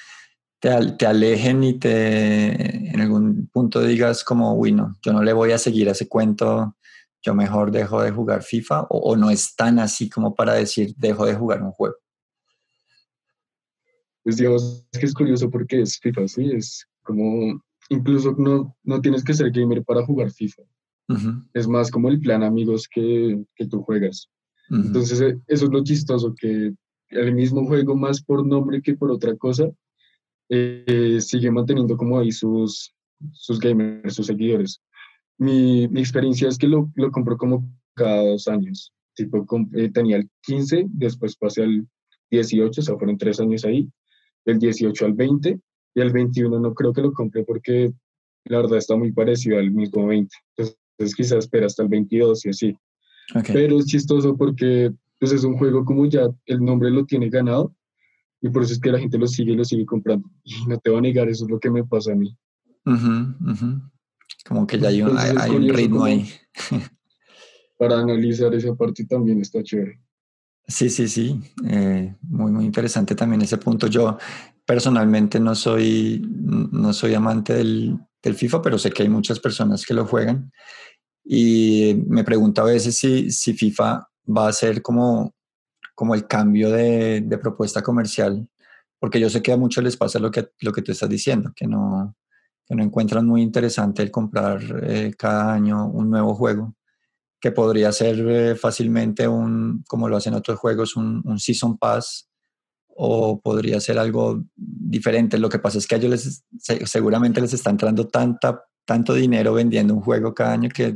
te, 0.61 1.07
alejen 1.07 1.65
y 1.65 1.79
te 1.79 2.91
en 2.91 3.01
algún 3.01 3.49
punto 3.49 3.81
digas 3.81 4.23
como, 4.23 4.55
uy, 4.55 4.73
no, 4.73 4.97
yo 5.03 5.13
no 5.13 5.23
le 5.23 5.33
voy 5.33 5.53
a 5.53 5.59
seguir 5.59 5.89
a 5.89 5.93
ese 5.93 6.07
cuento, 6.07 6.77
yo 7.23 7.35
mejor 7.35 7.71
dejo 7.71 8.03
de 8.03 8.11
jugar 8.11 8.43
FIFA 8.43 8.87
o, 8.91 9.17
no 9.17 9.31
es 9.31 9.55
tan 9.57 9.79
así 9.79 10.09
como 10.09 10.35
para 10.35 10.55
decir 10.55 10.95
dejo 10.97 11.27
de 11.27 11.35
jugar 11.35 11.63
un 11.63 11.73
juego? 11.73 11.97
Pues 14.23 14.37
digamos, 14.37 14.87
es 14.93 14.99
que 14.99 15.07
es 15.07 15.15
curioso 15.15 15.51
porque 15.51 15.81
es 15.81 15.99
FIFA, 15.99 16.29
sí, 16.29 16.51
es 16.53 16.87
como, 17.03 17.63
incluso 17.89 18.35
no, 18.39 18.77
no 18.83 19.01
tienes 19.01 19.25
que 19.25 19.35
ser 19.35 19.51
gamer 19.51 19.83
para 19.83 20.05
jugar 20.05 20.31
FIFA. 20.31 20.63
Es 21.55 21.67
más 21.67 21.91
como 21.91 22.09
el 22.09 22.21
plan 22.21 22.45
amigos 22.45 22.87
que, 22.89 23.43
que 23.57 23.67
tú 23.67 23.83
juegas. 23.83 24.29
Entonces, 24.69 25.21
eh, 25.21 25.41
eso 25.49 25.65
es 25.65 25.73
lo 25.73 25.83
chistoso, 25.83 26.33
que 26.39 26.73
el 27.09 27.35
mismo 27.35 27.67
juego 27.67 27.97
más 27.97 28.23
por 28.23 28.47
nombre 28.47 28.81
que 28.81 28.95
por 28.95 29.11
otra 29.11 29.37
cosa, 29.37 29.69
eh, 30.51 31.19
sigue 31.21 31.51
manteniendo 31.51 31.97
como 31.97 32.19
ahí 32.19 32.33
sus, 32.33 32.93
sus 33.33 33.59
gamers, 33.59 34.15
sus 34.15 34.27
seguidores. 34.27 34.83
Mi, 35.39 35.89
mi 35.89 36.01
experiencia 36.01 36.49
es 36.49 36.59
que 36.59 36.67
lo, 36.67 36.91
lo 36.97 37.11
compro 37.11 37.37
como 37.39 37.67
cada 37.95 38.23
dos 38.23 38.49
años. 38.49 38.93
Tipo, 39.15 39.47
eh, 39.75 39.91
tenía 39.91 40.17
el 40.17 40.29
15, 40.43 40.87
después 40.89 41.37
pasé 41.37 41.63
al 41.63 41.87
18, 42.31 42.81
o 42.81 42.85
sea, 42.85 42.97
fueron 42.97 43.17
tres 43.17 43.41
años 43.41 43.65
ahí, 43.65 43.89
del 44.45 44.59
18 44.59 45.07
al 45.07 45.15
20, 45.15 45.59
y 45.95 46.01
el 46.01 46.13
21 46.13 46.59
no 46.61 46.75
creo 46.75 46.93
que 46.93 47.03
lo 47.03 47.13
compré 47.13 47.45
porque 47.45 47.93
la 48.45 48.59
verdad 48.59 48.79
está 48.79 48.97
muy 48.97 49.13
parecido 49.13 49.59
al 49.59 49.71
mismo 49.71 50.07
20. 50.07 50.35
Entonces, 50.57 51.15
quizás 51.15 51.39
espera 51.39 51.67
hasta 51.67 51.83
el 51.83 51.89
22 51.89 52.47
y 52.47 52.49
así. 52.49 52.77
Pero 53.53 53.79
es 53.79 53.87
chistoso 53.87 54.37
porque 54.37 54.93
pues, 55.19 55.33
es 55.33 55.45
un 55.45 55.57
juego 55.57 55.85
como 55.85 56.07
ya 56.07 56.29
el 56.47 56.65
nombre 56.65 56.91
lo 56.91 57.05
tiene 57.05 57.29
ganado, 57.29 57.75
y 58.41 58.49
por 58.49 58.63
eso 58.63 58.73
es 58.73 58.81
que 58.81 58.91
la 58.91 58.99
gente 58.99 59.19
lo 59.19 59.27
sigue 59.27 59.53
y 59.53 59.57
lo 59.57 59.65
sigue 59.65 59.85
comprando. 59.85 60.29
Y 60.45 60.67
no 60.67 60.79
te 60.79 60.91
voy 60.91 60.99
a 60.99 61.03
negar, 61.03 61.29
eso 61.29 61.45
es 61.45 61.51
lo 61.51 61.59
que 61.59 61.71
me 61.71 61.85
pasa 61.85 62.13
a 62.13 62.15
mí. 62.15 62.37
Como 64.47 64.67
que 64.67 64.79
ya 64.79 64.89
hay 64.89 65.03
un, 65.03 65.17
hay, 65.19 65.51
un 65.51 65.69
ritmo 65.69 66.05
ahí. 66.05 66.29
para 67.79 68.01
analizar 68.01 68.55
esa 68.55 68.75
parte 68.75 69.05
también 69.05 69.41
está 69.41 69.63
chévere. 69.63 70.01
Sí, 70.67 70.89
sí, 70.89 71.09
sí. 71.09 71.41
Eh, 71.67 72.15
muy, 72.23 72.53
muy 72.53 72.65
interesante 72.65 73.15
también 73.15 73.43
ese 73.43 73.59
punto. 73.59 73.87
Yo 73.89 74.19
personalmente 74.65 75.41
no 75.41 75.55
soy, 75.55 76.23
no 76.23 76.93
soy 76.93 77.15
amante 77.15 77.55
del, 77.55 77.99
del 78.23 78.35
FIFA, 78.35 78.63
pero 78.63 78.79
sé 78.79 78.91
que 78.91 79.03
hay 79.03 79.09
muchas 79.09 79.41
personas 79.41 79.85
que 79.85 79.95
lo 79.95 80.07
juegan. 80.07 80.53
Y 81.25 82.05
me 82.07 82.25
pregunto 82.25 82.63
a 82.63 82.67
veces 82.67 82.97
si, 82.97 83.31
si 83.31 83.55
FIFA 83.55 84.07
va 84.37 84.49
a 84.49 84.53
ser 84.53 84.81
como 84.83 85.35
como 86.01 86.15
el 86.15 86.27
cambio 86.27 86.71
de, 86.71 87.39
propuesta 87.43 87.83
comercial, 87.83 88.49
porque 88.99 89.21
yo 89.21 89.29
sé 89.29 89.43
que 89.43 89.53
a 89.53 89.59
muchos 89.59 89.85
les 89.85 89.99
pasa 89.99 90.19
lo 90.19 90.31
que, 90.31 90.49
lo 90.63 90.73
que 90.73 90.81
tú 90.81 90.93
estás 90.93 91.11
diciendo, 91.11 91.53
que 91.55 91.67
no, 91.67 92.17
que 92.67 92.75
no 92.75 92.83
encuentran 92.83 93.27
muy 93.27 93.43
interesante 93.43 94.03
el 94.03 94.11
comprar 94.11 94.63
eh, 94.83 95.13
cada 95.19 95.53
año 95.53 95.87
un 95.89 96.09
nuevo 96.09 96.35
juego, 96.35 96.75
que 97.39 97.53
podría 97.53 97.93
ser 97.93 98.19
eh, 98.27 98.55
fácilmente 98.57 99.29
un, 99.29 99.85
como 99.87 100.09
lo 100.09 100.17
hacen 100.17 100.33
otros 100.33 100.59
juegos, 100.59 100.97
un, 100.97 101.39
Season 101.39 101.77
Pass, 101.77 102.31
o 102.87 103.39
podría 103.39 103.79
ser 103.79 103.99
algo 103.99 104.43
diferente. 104.57 105.37
Lo 105.37 105.51
que 105.51 105.59
pasa 105.59 105.77
es 105.77 105.87
que 105.87 105.97
a 105.97 105.99
ellos 105.99 106.13
les, 106.13 106.45
seguramente 106.89 107.43
les 107.43 107.53
está 107.53 107.69
entrando 107.69 108.09
tanta, 108.09 108.65
tanto 108.87 109.13
dinero 109.13 109.53
vendiendo 109.53 109.93
un 109.93 110.01
juego 110.01 110.33
cada 110.33 110.55
año 110.55 110.71
que 110.71 110.95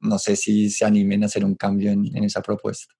no 0.00 0.18
sé 0.18 0.36
si 0.36 0.68
se 0.68 0.84
animen 0.84 1.22
a 1.22 1.26
hacer 1.26 1.42
un 1.42 1.54
cambio 1.54 1.90
en 1.90 2.22
esa 2.22 2.42
propuesta. 2.42 2.92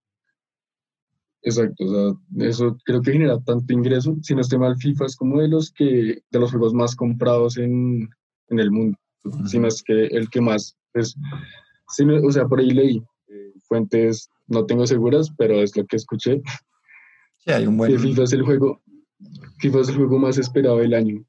Exacto, 1.42 1.84
o 1.84 1.88
sea, 1.90 2.48
eso 2.48 2.76
creo 2.84 3.02
que 3.02 3.12
genera 3.12 3.40
tanto 3.40 3.72
ingreso. 3.72 4.16
Si 4.22 4.34
no 4.34 4.40
esté 4.40 4.58
mal, 4.58 4.76
FIFA 4.76 5.06
es 5.06 5.16
como 5.16 5.40
de 5.40 5.48
los 5.48 5.72
que 5.72 6.22
de 6.30 6.38
los 6.38 6.50
juegos 6.50 6.72
más 6.72 6.94
comprados 6.94 7.58
en, 7.58 8.08
en 8.48 8.60
el 8.60 8.70
mundo, 8.70 8.96
si 9.46 9.58
no 9.58 9.66
es 9.66 9.82
que 9.82 10.06
el 10.06 10.30
que 10.30 10.40
más. 10.40 10.76
Pues, 10.92 11.16
si 11.88 12.04
o 12.04 12.30
sea, 12.30 12.46
por 12.46 12.60
ahí 12.60 12.70
leí 12.70 13.02
eh, 13.28 13.52
fuentes 13.66 14.30
no 14.46 14.66
tengo 14.66 14.86
seguras, 14.86 15.32
pero 15.36 15.60
es 15.62 15.76
lo 15.76 15.84
que 15.86 15.96
escuché. 15.96 16.40
Sí, 17.38 17.50
hay 17.50 17.66
un 17.66 17.76
buen... 17.76 17.90
Que 17.90 17.98
FIFA 17.98 18.22
es 18.22 18.32
el 18.32 18.42
juego, 18.42 18.80
FIFA 19.58 19.80
es 19.80 19.88
el 19.88 19.96
juego 19.96 20.18
más 20.18 20.38
esperado 20.38 20.78
del 20.78 20.94
año 20.94 21.24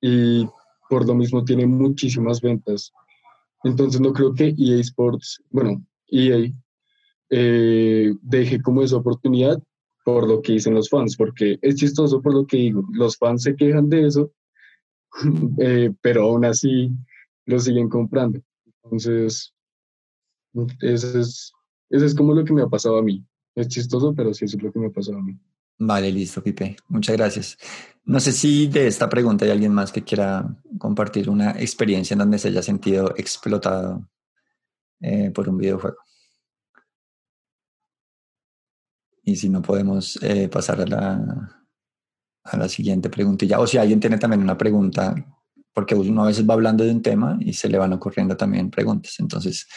y 0.00 0.48
por 0.88 1.06
lo 1.06 1.14
mismo 1.14 1.44
tiene 1.44 1.66
muchísimas 1.66 2.40
ventas. 2.40 2.92
Entonces 3.64 4.00
no 4.00 4.12
creo 4.12 4.34
que 4.34 4.54
EA 4.56 4.80
Sports, 4.80 5.42
bueno, 5.50 5.84
EA 6.08 6.50
eh, 7.30 7.97
deje 8.22 8.60
como 8.60 8.82
esa 8.82 8.96
oportunidad 8.96 9.62
por 10.04 10.26
lo 10.26 10.40
que 10.40 10.52
dicen 10.52 10.74
los 10.74 10.88
fans, 10.88 11.16
porque 11.16 11.58
es 11.60 11.74
chistoso 11.76 12.22
por 12.22 12.32
lo 12.32 12.46
que 12.46 12.56
digo, 12.56 12.82
los 12.92 13.16
fans 13.18 13.42
se 13.42 13.54
quejan 13.54 13.88
de 13.88 14.06
eso, 14.06 14.32
eh, 15.58 15.92
pero 16.00 16.24
aún 16.24 16.44
así 16.44 16.90
lo 17.44 17.58
siguen 17.58 17.88
comprando. 17.88 18.40
Entonces, 18.84 19.52
eso 20.80 21.18
es, 21.18 21.52
eso 21.90 22.04
es 22.06 22.14
como 22.14 22.32
lo 22.32 22.44
que 22.44 22.52
me 22.52 22.62
ha 22.62 22.68
pasado 22.68 22.98
a 22.98 23.02
mí. 23.02 23.24
Es 23.54 23.68
chistoso, 23.68 24.14
pero 24.14 24.32
sí 24.32 24.44
eso 24.44 24.56
es 24.56 24.62
lo 24.62 24.72
que 24.72 24.78
me 24.78 24.86
ha 24.86 24.90
pasado 24.90 25.18
a 25.18 25.22
mí. 25.22 25.38
Vale, 25.78 26.10
listo, 26.10 26.42
Pipe. 26.42 26.76
Muchas 26.88 27.16
gracias. 27.16 27.58
No 28.04 28.18
sé 28.18 28.32
si 28.32 28.66
de 28.66 28.86
esta 28.86 29.08
pregunta 29.08 29.44
hay 29.44 29.50
alguien 29.50 29.72
más 29.72 29.92
que 29.92 30.02
quiera 30.02 30.56
compartir 30.78 31.28
una 31.30 31.50
experiencia 31.52 32.14
en 32.14 32.20
donde 32.20 32.38
se 32.38 32.48
haya 32.48 32.62
sentido 32.62 33.14
explotado 33.16 34.08
eh, 35.00 35.30
por 35.30 35.48
un 35.48 35.58
videojuego. 35.58 35.98
Y 39.28 39.36
si 39.36 39.50
no, 39.50 39.60
podemos 39.60 40.18
eh, 40.22 40.48
pasar 40.48 40.80
a 40.80 40.86
la, 40.86 41.66
a 42.44 42.56
la 42.56 42.66
siguiente 42.66 43.10
preguntilla. 43.10 43.60
O 43.60 43.66
si 43.66 43.76
alguien 43.76 44.00
tiene 44.00 44.16
también 44.16 44.40
una 44.40 44.56
pregunta, 44.56 45.14
porque 45.74 45.94
uno 45.94 46.24
a 46.24 46.28
veces 46.28 46.48
va 46.48 46.54
hablando 46.54 46.82
de 46.82 46.92
un 46.92 47.02
tema 47.02 47.36
y 47.38 47.52
se 47.52 47.68
le 47.68 47.76
van 47.76 47.92
ocurriendo 47.92 48.38
también 48.38 48.70
preguntas. 48.70 49.16
Entonces, 49.18 49.68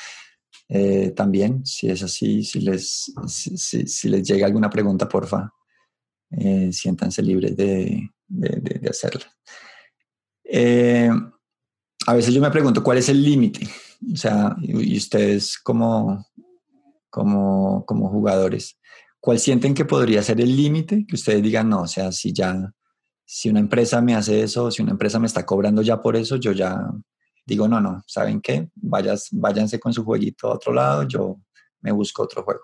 eh, 0.69 1.11
también, 1.11 1.65
si 1.65 1.89
es 1.89 2.01
así, 2.01 2.45
si 2.45 2.61
les, 2.61 3.11
si, 3.27 4.07
les 4.07 4.25
llega 4.25 4.45
alguna 4.45 4.69
pregunta, 4.69 5.09
porfa, 5.09 5.51
eh, 6.29 6.71
siéntanse 6.71 7.21
libres 7.21 7.57
de, 7.57 8.09
de, 8.29 8.89
hacerla. 8.89 9.25
a 12.07 12.13
veces 12.13 12.33
yo 12.33 12.41
me 12.41 12.51
pregunto, 12.51 12.81
¿cuál 12.81 12.99
es 12.99 13.09
el 13.09 13.21
límite? 13.21 13.67
O 14.13 14.15
sea, 14.15 14.55
y, 14.61 14.95
ustedes 14.95 15.59
como, 15.59 16.25
como, 17.09 17.85
como 17.85 18.07
jugadores, 18.09 18.77
¿Cuál 19.21 19.39
sienten 19.39 19.75
que 19.75 19.85
podría 19.85 20.23
ser 20.23 20.41
el 20.41 20.57
límite? 20.57 21.05
Que 21.07 21.15
ustedes 21.15 21.43
digan, 21.43 21.69
no, 21.69 21.83
o 21.83 21.87
sea, 21.87 22.11
si 22.11 22.33
ya, 22.33 22.73
si 23.23 23.49
una 23.49 23.59
empresa 23.59 24.01
me 24.01 24.15
hace 24.15 24.41
eso, 24.41 24.71
si 24.71 24.81
una 24.81 24.91
empresa 24.91 25.19
me 25.19 25.27
está 25.27 25.45
cobrando 25.45 25.83
ya 25.83 26.01
por 26.01 26.15
eso, 26.15 26.37
yo 26.37 26.51
ya 26.51 26.89
digo, 27.45 27.67
no, 27.67 27.79
no, 27.79 28.03
¿saben 28.07 28.41
qué? 28.41 28.69
Vayas, 28.75 29.27
váyanse 29.31 29.79
con 29.79 29.93
su 29.93 30.03
jueguito 30.03 30.47
a 30.47 30.55
otro 30.55 30.73
lado, 30.73 31.03
yo 31.03 31.39
me 31.81 31.91
busco 31.91 32.23
otro 32.23 32.43
juego. 32.43 32.61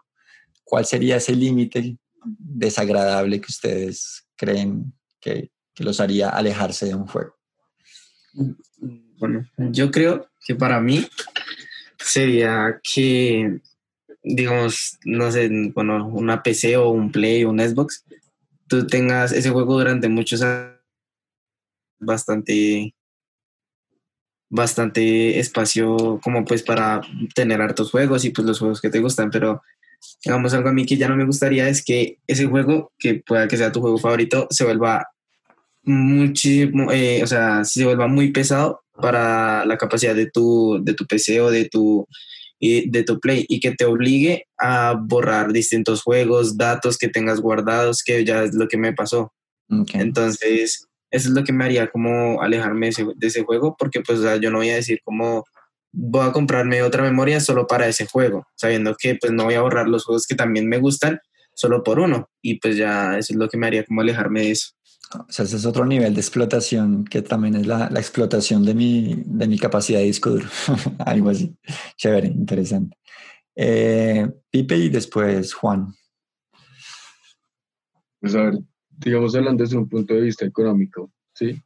¿Cuál 0.64 0.86
sería 0.86 1.18
ese 1.18 1.36
límite 1.36 1.98
desagradable 2.26 3.40
que 3.40 3.52
ustedes 3.52 4.28
creen 4.36 4.94
que, 5.20 5.52
que 5.76 5.84
los 5.84 6.00
haría 6.00 6.30
alejarse 6.30 6.88
de 6.88 6.96
un 6.96 7.06
juego? 7.06 7.36
Bueno, 9.20 9.48
yo 9.58 9.92
creo 9.92 10.28
que 10.44 10.56
para 10.56 10.82
mí 10.82 11.08
sería 11.98 12.80
que 12.84 13.62
digamos, 14.24 14.98
no 15.06 15.32
sé, 15.32 15.50
bueno, 15.74 16.08
una 16.08 16.44
PC 16.44 16.78
o 16.78 16.90
un 16.90 17.12
Play 17.12 17.44
o 17.44 17.50
un 17.50 17.60
Xbox, 17.60 18.06
tú 18.68 18.86
tengas 18.88 19.32
ese 19.32 19.50
juego 19.50 19.78
durante 19.78 20.10
muchos 20.10 20.42
años, 20.42 20.78
bastante, 22.00 22.94
bastante 24.50 25.40
espacio 25.40 26.20
como 26.24 26.46
pues 26.46 26.64
para 26.64 27.02
tener 27.34 27.62
hartos 27.62 27.92
juegos 27.92 28.24
y 28.26 28.30
pues 28.30 28.46
los 28.48 28.60
juegos 28.60 28.82
que 28.82 28.90
te 28.90 29.00
gustan, 29.00 29.32
pero 29.32 29.62
digamos 30.24 30.54
algo 30.54 30.70
a 30.70 30.74
mí 30.74 30.86
que 30.86 30.98
ya 30.98 31.08
no 31.08 31.16
me 31.16 31.26
gustaría 31.26 31.68
es 31.70 31.84
que 31.84 32.20
ese 32.28 32.46
juego, 32.46 32.94
que 33.00 33.16
pueda 33.26 33.48
que 33.48 33.58
sea 33.58 33.72
tu 33.72 33.82
juego 33.82 33.98
favorito, 33.98 34.48
se 34.50 34.64
vuelva 34.64 35.08
muchísimo, 35.84 36.92
eh, 36.92 37.24
o 37.24 37.28
sea, 37.28 37.64
se 37.64 37.86
vuelva 37.86 38.08
muy 38.08 38.32
pesado 38.32 38.82
para 38.94 39.66
la 39.66 39.78
capacidad 39.78 40.16
de 40.16 40.30
tu, 40.30 40.80
de 40.84 40.94
tu 40.94 41.06
PC 41.06 41.40
o 41.42 41.50
de 41.50 41.66
tu 41.66 42.08
y 42.60 42.90
de 42.90 43.04
tu 43.04 43.20
Play 43.20 43.46
y 43.48 43.60
que 43.60 43.72
te 43.72 43.86
obligue 43.86 44.48
a 44.58 44.96
borrar 45.00 45.52
distintos 45.52 46.02
juegos, 46.02 46.58
datos 46.58 46.98
que 46.98 47.08
tengas 47.08 47.40
guardados, 47.40 48.04
que 48.04 48.26
ya 48.26 48.44
es 48.44 48.54
lo 48.54 48.68
que 48.68 48.78
me 48.78 48.94
pasó. 48.94 49.34
Entonces, 49.94 50.88
eso 51.12 51.30
es 51.30 51.34
lo 51.34 51.44
que 51.44 51.54
me 51.54 51.66
haría 51.66 51.88
como 51.88 52.42
alejarme 52.42 52.90
de 52.90 53.28
ese, 53.28 53.44
juego, 53.44 53.76
porque 53.78 54.02
pues 54.02 54.22
yo 54.42 54.50
no 54.52 54.58
voy 54.58 54.70
a 54.70 54.76
decir 54.76 55.00
como 55.04 55.46
voy 55.92 56.28
a 56.28 56.32
comprarme 56.32 56.84
otra 56.84 57.04
memoria 57.04 57.40
solo 57.40 57.66
para 57.66 57.88
ese 57.88 58.06
juego, 58.06 58.46
sabiendo 58.56 58.96
que 58.98 59.16
pues 59.16 59.32
no 59.34 59.46
voy 59.46 59.56
a 59.56 59.62
borrar 59.62 59.88
los 59.88 60.06
juegos 60.06 60.28
que 60.28 60.36
también 60.36 60.68
me 60.68 60.78
gustan 60.78 61.20
solo 61.54 61.84
por 61.84 62.00
uno. 62.00 62.30
Y 62.42 62.60
pues 62.60 62.78
ya 62.78 63.18
eso 63.18 63.34
es 63.34 63.40
lo 63.40 63.50
que 63.50 63.58
me 63.58 63.68
haría 63.68 63.84
como 63.84 64.02
alejarme 64.02 64.42
de 64.42 64.52
eso. 64.52 64.77
O 65.14 65.32
sea, 65.32 65.46
ese 65.46 65.56
es 65.56 65.66
otro 65.66 65.86
nivel 65.86 66.14
de 66.14 66.20
explotación 66.20 67.06
que 67.06 67.22
también 67.22 67.56
es 67.56 67.66
la, 67.66 67.90
la 67.90 68.00
explotación 68.00 68.66
de 68.66 68.74
mi, 68.74 69.24
de 69.26 69.48
mi 69.48 69.58
capacidad 69.58 70.00
de 70.00 70.06
disco 70.06 70.32
duro. 70.32 70.48
Algo 71.00 71.30
así. 71.30 71.56
Chévere, 71.96 72.28
interesante. 72.28 72.98
Eh, 73.56 74.30
Pipe 74.50 74.78
y 74.78 74.90
después 74.90 75.54
Juan. 75.54 75.94
Pues 78.20 78.36
a 78.36 78.44
ver, 78.44 78.60
digamos 78.90 79.36
hablando 79.36 79.64
desde 79.64 79.78
un 79.78 79.88
punto 79.88 80.14
de 80.14 80.22
vista 80.22 80.46
económico, 80.46 81.12
¿sí? 81.34 81.62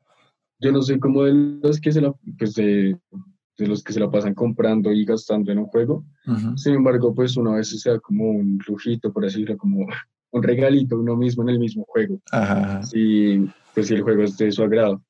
Yo 0.59 0.71
no 0.71 0.81
soy 0.81 0.99
como 0.99 1.23
de 1.23 1.33
los 1.33 1.81
que 1.81 1.91
se 1.91 2.01
la, 2.01 2.13
pues 2.37 2.53
de, 2.53 2.97
de 3.57 3.67
los 3.67 3.83
que 3.83 3.93
se 3.93 3.99
la 3.99 4.11
pasan 4.11 4.35
comprando 4.35 4.91
y 4.91 5.03
gastando 5.05 5.51
en 5.51 5.59
un 5.59 5.65
juego. 5.65 6.05
Sin 6.55 6.75
embargo, 6.75 7.15
pues 7.15 7.35
una 7.35 7.55
vez 7.55 7.69
se 7.69 7.89
da 7.89 7.99
como 7.99 8.29
un 8.29 8.59
lujito, 8.67 9.11
por 9.11 9.23
decirlo, 9.23 9.57
como 9.57 9.87
un 10.31 10.43
regalito 10.43 10.99
uno 10.99 11.15
mismo 11.15 11.43
en 11.43 11.49
el 11.49 11.59
mismo 11.59 11.85
juego. 11.87 12.19
Si, 12.83 13.45
pues, 13.73 13.87
si 13.87 13.95
el 13.95 14.01
juego 14.01 14.23
es 14.23 14.37
de 14.37 14.51
su 14.51 14.63
agrado. 14.63 15.03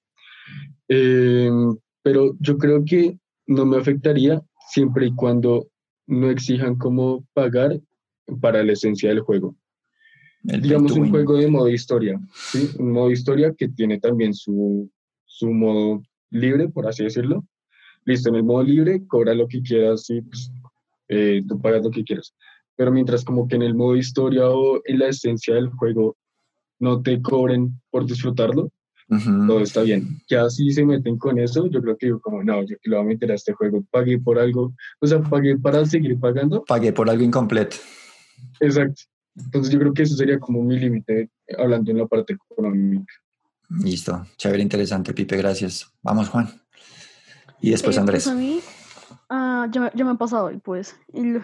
Em, 0.87 1.77
pero 2.01 2.35
yo 2.39 2.57
creo 2.57 2.83
que 2.83 3.17
no 3.47 3.65
me 3.65 3.77
afectaría 3.77 4.41
siempre 4.69 5.07
y 5.07 5.15
cuando 5.15 5.67
no 6.07 6.29
exijan 6.29 6.75
cómo 6.75 7.25
pagar 7.33 7.79
para 8.41 8.63
la 8.63 8.73
esencia 8.73 9.09
del 9.09 9.21
juego. 9.21 9.55
Digamos 10.43 10.93
un 10.93 11.09
juego 11.11 11.37
de 11.37 11.47
modo 11.47 11.69
historia, 11.69 12.19
¿sí? 12.33 12.69
un 12.79 12.93
modo 12.93 13.11
historia 13.11 13.53
que 13.55 13.69
tiene 13.69 13.99
también 13.99 14.33
su, 14.33 14.89
su 15.25 15.51
modo 15.51 16.01
libre, 16.31 16.67
por 16.67 16.87
así 16.87 17.03
decirlo. 17.03 17.45
Listo, 18.05 18.29
en 18.29 18.35
el 18.35 18.43
modo 18.43 18.63
libre 18.63 19.05
cobra 19.05 19.35
lo 19.35 19.47
que 19.47 19.61
quieras 19.61 20.09
y 20.09 20.21
pues, 20.21 20.51
eh, 21.09 21.43
tú 21.47 21.61
pagas 21.61 21.83
lo 21.83 21.91
que 21.91 22.03
quieras 22.03 22.33
pero 22.81 22.91
mientras 22.91 23.23
como 23.23 23.47
que 23.47 23.57
en 23.57 23.61
el 23.61 23.75
modo 23.75 23.95
historia 23.95 24.49
o 24.49 24.81
en 24.85 24.97
la 24.97 25.09
esencia 25.09 25.53
del 25.53 25.69
juego 25.69 26.17
no 26.79 26.99
te 27.03 27.21
cobren 27.21 27.79
por 27.91 28.07
disfrutarlo, 28.07 28.71
todo 29.45 29.59
está 29.59 29.83
bien. 29.83 30.19
Ya 30.27 30.49
si 30.49 30.71
se 30.71 30.83
meten 30.83 31.19
con 31.19 31.37
eso, 31.37 31.67
yo 31.67 31.79
creo 31.79 31.95
que 31.95 32.07
digo 32.07 32.19
como, 32.19 32.43
no, 32.43 32.63
yo 32.63 32.77
que 32.81 32.89
lo 32.89 32.97
voy 32.97 33.05
a 33.05 33.09
meter 33.09 33.31
a 33.31 33.35
este 33.35 33.53
juego, 33.53 33.83
pagué 33.91 34.17
por 34.17 34.39
algo, 34.39 34.73
o 34.99 35.05
sea, 35.05 35.21
pagué 35.21 35.59
para 35.59 35.85
seguir 35.85 36.19
pagando. 36.19 36.65
Pagué 36.65 36.91
por 36.91 37.07
algo 37.07 37.23
incompleto. 37.23 37.77
Exacto. 38.59 39.03
Entonces 39.35 39.71
yo 39.71 39.77
creo 39.77 39.93
que 39.93 40.01
eso 40.01 40.15
sería 40.15 40.39
como 40.39 40.63
mi 40.63 40.79
límite 40.79 41.29
hablando 41.59 41.91
en 41.91 41.99
la 41.99 42.07
parte 42.07 42.33
económica. 42.33 43.13
Listo, 43.69 44.25
chévere, 44.37 44.63
interesante, 44.63 45.13
Pipe, 45.13 45.37
gracias. 45.37 45.93
Vamos, 46.01 46.29
Juan. 46.29 46.49
Y 47.61 47.69
después 47.69 47.95
eh, 47.95 47.99
pues 47.99 48.25
Andrés. 48.25 48.27
a 48.27 48.33
mí 48.33 48.59
ya, 49.71 49.91
ya, 49.93 50.03
me 50.03 50.11
ha 50.11 50.15
pasado, 50.15 50.51
pues, 50.63 50.95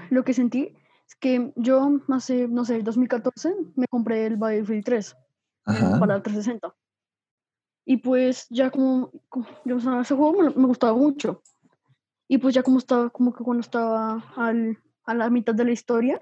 lo 0.10 0.24
que 0.24 0.34
sentí 0.34 0.74
que 1.20 1.52
yo 1.56 2.00
hace, 2.10 2.48
no 2.48 2.66
sé, 2.66 2.82
2014 2.82 3.56
me 3.76 3.88
compré 3.88 4.26
el 4.26 4.38
Battlefield 4.38 4.84
3 4.84 5.16
para 6.00 6.16
el 6.16 6.22
360. 6.22 6.74
Y 7.86 7.98
pues 7.98 8.48
ya 8.50 8.70
como, 8.70 9.12
yo, 9.66 9.78
ese 9.78 10.16
juego 10.16 10.34
me, 10.34 10.68
gustaba 10.68 10.94
mucho. 10.94 11.42
Y 12.28 12.38
pues 12.38 12.54
ya 12.54 12.62
como 12.62 12.80
estaba, 12.80 13.10
como 13.10 13.34
que 13.34 13.44
cuando 13.44 13.62
estaba 13.62 14.34
al, 14.36 14.78
a 15.06 15.14
la 15.14 15.30
mitad 15.30 15.56
de 15.56 15.64
la 15.64 15.72
historia, 15.72 16.22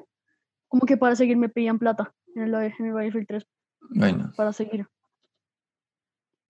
como 0.67 0.85
que 0.85 0.97
para 0.97 1.15
seguir 1.15 1.37
me 1.37 1.49
pedían 1.49 1.79
plata 1.79 2.13
en 2.35 2.43
el, 2.43 2.53
en 2.53 2.85
el 2.85 2.93
Battlefield 2.93 3.27
3. 3.27 3.47
Bueno. 3.89 4.31
Para 4.37 4.53
seguir. 4.53 4.87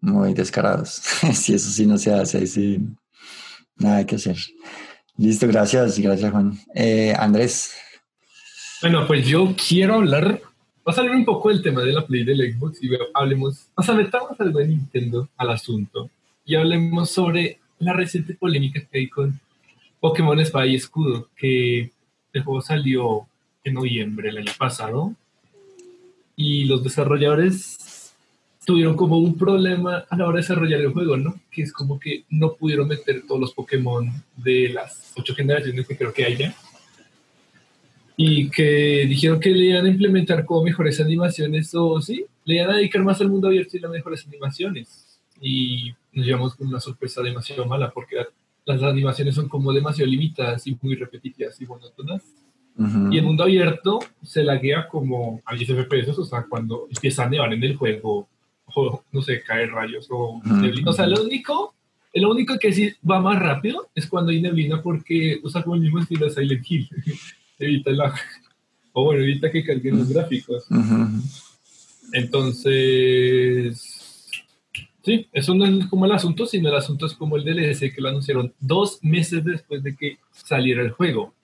Muy 0.02 0.34
descarados. 0.34 0.90
si 1.34 1.54
eso 1.54 1.70
sí 1.70 1.86
no 1.86 1.98
se 1.98 2.14
hace, 2.14 2.46
sí. 2.46 2.86
Nada 3.78 4.06
que 4.06 4.16
hacer. 4.16 4.38
Listo, 5.18 5.48
gracias, 5.48 5.98
gracias 6.00 6.32
Juan. 6.32 6.58
Eh, 6.74 7.14
Andrés, 7.18 7.74
bueno, 8.86 9.08
pues 9.08 9.26
yo 9.26 9.56
quiero 9.68 9.96
hablar, 9.96 10.44
vamos 10.84 10.98
a 11.00 11.02
hablar 11.02 11.16
un 11.16 11.26
poco 11.26 11.50
del 11.50 11.64
tema 11.64 11.82
de 11.82 11.92
la 11.92 12.06
Play 12.06 12.24
del 12.24 12.54
Xbox 12.54 12.84
y 12.84 12.90
hablemos, 13.16 13.66
o 13.74 13.82
sea, 13.82 13.96
metamos 13.96 14.40
algo 14.40 14.60
de 14.60 14.68
Nintendo 14.68 15.28
al 15.38 15.50
asunto 15.50 16.12
y 16.46 16.54
hablemos 16.54 17.10
sobre 17.10 17.58
la 17.80 17.94
reciente 17.94 18.36
polémica 18.36 18.80
que 18.80 19.00
hay 19.00 19.10
con 19.10 19.40
Pokémon 20.00 20.40
Espada 20.40 20.68
y 20.68 20.76
Escudo, 20.76 21.30
que 21.36 21.90
el 22.32 22.44
juego 22.44 22.62
salió 22.62 23.28
en 23.64 23.74
noviembre 23.74 24.28
del 24.28 24.38
año 24.38 24.52
pasado 24.56 25.16
y 26.36 26.66
los 26.66 26.84
desarrolladores 26.84 28.14
tuvieron 28.68 28.96
como 28.96 29.18
un 29.18 29.36
problema 29.36 30.06
a 30.08 30.16
la 30.16 30.28
hora 30.28 30.36
de 30.36 30.42
desarrollar 30.42 30.82
el 30.82 30.94
juego, 30.94 31.18
¿no? 31.18 31.40
Que 31.50 31.64
es 31.64 31.74
como 31.74 32.00
que 32.00 32.26
no 32.30 32.54
pudieron 32.54 32.88
meter 32.88 33.24
todos 33.28 33.42
los 33.42 33.52
Pokémon 33.52 34.12
de 34.38 34.70
las 34.70 35.12
ocho 35.18 35.34
generaciones 35.34 35.88
que 35.88 35.98
creo 35.98 36.14
que 36.14 36.26
hay 36.26 36.38
ya 36.38 36.56
y 38.18 38.50
que 38.50 39.06
dijeron 39.08 39.40
que 39.40 39.50
le 39.50 39.66
iban 39.66 39.86
a 39.86 39.90
implementar 39.90 40.46
como 40.46 40.64
mejores 40.64 41.00
animaciones 41.02 41.74
o 41.76 42.02
sí, 42.02 42.26
le 42.46 42.56
iban 42.56 42.72
a 42.72 42.78
dedicar 42.78 43.04
más 43.04 43.20
al 43.22 43.30
mundo 43.30 43.48
abierto 43.48 43.76
y 43.76 43.80
las 43.80 43.92
mejores 43.92 44.26
animaciones. 44.26 45.20
Y 45.42 45.94
nos 46.14 46.26
llevamos 46.26 46.56
con 46.56 46.68
una 46.68 46.80
sorpresa 46.80 47.22
demasiado 47.22 47.66
mala 47.66 47.92
porque 47.92 48.18
las 48.66 48.82
animaciones 48.84 49.36
son 49.36 49.50
como 49.50 49.74
demasiado 49.74 50.10
limitadas 50.10 50.66
y 50.68 50.78
muy 50.82 50.96
repetitivas 50.96 51.60
y 51.62 51.66
monótonas. 51.66 52.24
Y 53.10 53.18
el 53.18 53.24
mundo 53.24 53.44
abierto 53.44 54.00
se 54.22 54.44
laguea 54.44 54.90
como 54.90 55.42
a 55.46 55.56
10 55.56 55.70
FPS, 55.88 56.20
o 56.20 56.26
sea, 56.26 56.44
cuando 56.44 56.88
empieza 56.90 57.24
a 57.24 57.30
nevar 57.30 57.54
en 57.54 57.64
el 57.64 57.78
juego, 57.78 58.28
o 58.66 59.02
no 59.14 59.22
sé, 59.22 59.42
caer 59.44 59.72
rayos 59.72 60.08
o 60.10 60.42
neblina. 60.44 60.92
O 60.92 60.94
sea, 60.94 61.08
lo 61.08 61.24
único, 61.24 61.74
lo 62.14 62.32
único 62.32 62.60
que 62.60 62.74
sí 62.74 62.94
va 63.10 63.22
más 63.22 63.40
rápido 63.40 63.88
es 63.96 64.08
cuando 64.08 64.32
hay 64.32 64.42
neblina 64.42 64.82
porque 64.82 65.40
usa 65.42 65.64
como 65.64 65.76
el 65.76 65.84
mismo 65.84 66.00
estilo 66.00 66.26
de 66.26 66.32
Silent 66.34 66.66
Hill. 66.70 66.90
evita 67.60 67.92
la. 67.92 68.14
O 68.94 69.04
bueno, 69.04 69.24
evita 69.24 69.52
que 69.52 69.64
carguen 69.64 69.98
los 69.98 70.10
gráficos. 70.10 70.66
Entonces. 72.14 73.92
Sí, 75.04 75.28
eso 75.32 75.54
no 75.54 75.66
es 75.66 75.86
como 75.86 76.06
el 76.06 76.14
asunto, 76.14 76.46
sino 76.48 76.70
el 76.70 76.76
asunto 76.76 77.06
es 77.06 77.14
como 77.14 77.36
el 77.36 77.44
DLC 77.44 77.94
que 77.94 78.02
lo 78.02 78.10
anunciaron 78.10 78.54
dos 78.60 79.00
meses 79.04 79.44
después 79.44 79.84
de 79.84 79.96
que 79.96 80.18
saliera 80.32 80.82
el 80.82 80.92
juego. 80.92 81.36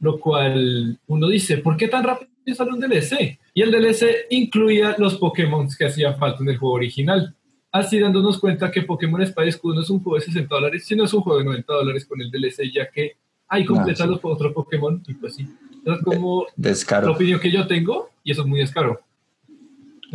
Lo 0.00 0.20
cual 0.20 0.98
uno 1.06 1.28
dice, 1.28 1.58
¿por 1.58 1.78
qué 1.78 1.88
tan 1.88 2.04
rápido 2.04 2.28
sale 2.54 2.72
un 2.72 2.80
DLC? 2.80 3.38
Y 3.54 3.62
el 3.62 3.70
DLC 3.70 4.26
incluía 4.30 4.96
los 4.98 5.14
Pokémon 5.14 5.66
que 5.78 5.86
hacían 5.86 6.18
falta 6.18 6.42
en 6.42 6.50
el 6.50 6.58
juego 6.58 6.74
original. 6.74 7.34
Así 7.72 7.98
dándonos 7.98 8.38
cuenta 8.38 8.70
que 8.70 8.82
Pokémon 8.82 9.22
Espada 9.22 9.48
y 9.48 9.52
no 9.62 9.80
es 9.80 9.90
un 9.90 10.02
juego 10.02 10.18
de 10.18 10.26
60 10.26 10.54
dólares, 10.54 10.84
sino 10.84 11.04
es 11.04 11.14
un 11.14 11.22
juego 11.22 11.38
de 11.38 11.44
90 11.46 11.72
dólares 11.72 12.04
con 12.04 12.20
el 12.20 12.30
DLC, 12.30 12.70
ya 12.72 12.90
que 12.90 13.16
hay 13.54 13.64
completados 13.64 14.18
por 14.18 14.32
otro 14.32 14.52
Pokémon 14.52 15.00
y 15.06 15.14
pues 15.14 15.36
sí. 15.36 15.48
Es 15.84 16.02
como 16.02 16.46
descaro. 16.56 17.08
la 17.08 17.12
opinión 17.12 17.38
que 17.38 17.50
yo 17.50 17.66
tengo 17.66 18.10
y 18.24 18.32
eso 18.32 18.42
es 18.42 18.48
muy 18.48 18.60
descaro. 18.60 19.00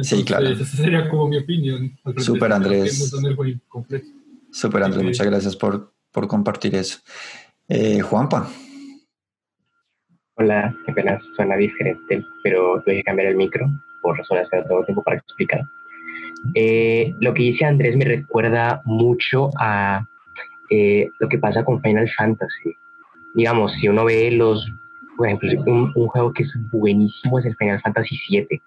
sí, 0.01 0.24
claro. 0.24 0.50
Esa 0.50 0.65
sería 0.65 1.10
como 1.10 1.27
mi 1.27 1.38
opinión. 1.38 1.98
Super 2.17 2.51
Andrés. 2.51 3.12
Super 4.51 4.84
Andrés, 4.84 5.03
muchas 5.03 5.27
gracias 5.27 5.55
por, 5.55 5.91
por 6.12 6.27
compartir 6.27 6.75
eso. 6.75 7.00
Eh, 7.67 8.01
Juanpa. 8.01 8.50
Hola, 10.36 10.75
qué 10.86 10.93
pena, 10.93 11.19
suena 11.36 11.55
diferente, 11.55 12.24
pero 12.43 12.81
tuve 12.84 12.96
que 12.96 13.03
cambiar 13.03 13.27
el 13.27 13.36
micro 13.36 13.67
por 14.01 14.17
razones 14.17 14.50
que 14.50 14.58
no 14.58 14.63
tengo 14.63 14.86
tiempo 14.86 15.03
para 15.03 15.17
explicar. 15.17 15.62
Eh, 16.55 17.13
lo 17.19 17.34
que 17.34 17.43
dice 17.43 17.65
Andrés 17.65 17.96
me 17.96 18.05
recuerda 18.05 18.81
mucho 18.86 19.51
a 19.60 20.05
eh, 20.69 21.08
lo 21.19 21.27
que 21.27 21.38
pasa 21.38 21.63
con 21.63 21.81
Final 21.81 22.10
Fantasy 22.17 22.74
digamos, 23.34 23.72
si 23.74 23.88
uno 23.88 24.06
ve 24.06 24.32
los, 24.32 24.66
por 25.18 25.28
ejemplo, 25.28 25.50
un, 25.66 25.94
juego 25.94 26.34
que 26.34 26.44
es 26.44 26.54
buenísimo 26.72 27.40
es 27.40 27.46
el 27.46 27.56
Final 27.56 27.82
Fantasy 27.82 28.20
VII, 28.30 28.62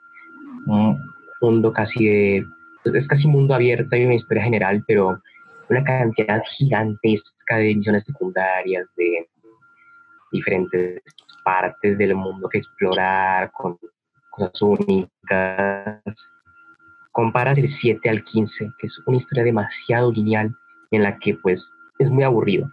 un 0.67 0.99
mundo 1.41 1.73
casi 1.73 2.07
de, 2.07 2.47
es 2.85 3.07
casi 3.09 3.27
mundo 3.27 3.55
abierto, 3.55 3.89
hay 3.93 4.05
una 4.05 4.15
historia 4.15 4.45
general, 4.45 4.83
pero 4.87 5.21
una 5.69 5.85
cantidad 5.85 6.43
gigantesca 6.57 7.57
de 7.57 7.75
misiones 7.75 8.05
secundarias, 8.05 8.87
de 8.97 9.29
diferentes 10.31 11.03
partes 11.45 11.99
del 11.99 12.15
mundo 12.15 12.49
que 12.49 12.59
explorar, 12.59 13.51
con 13.53 13.79
cosas 14.31 14.63
únicas. 14.63 16.01
Comparas 17.11 17.59
el 17.59 17.71
7 17.81 18.09
al 18.09 18.25
15, 18.25 18.71
que 18.79 18.87
es 18.87 18.99
una 19.07 19.19
historia 19.19 19.45
demasiado 19.45 20.11
lineal 20.13 20.55
en 20.91 21.03
la 21.03 21.19
que 21.19 21.35
pues 21.35 21.63
es 21.99 22.11
muy 22.11 22.25
aburrido 22.25 22.71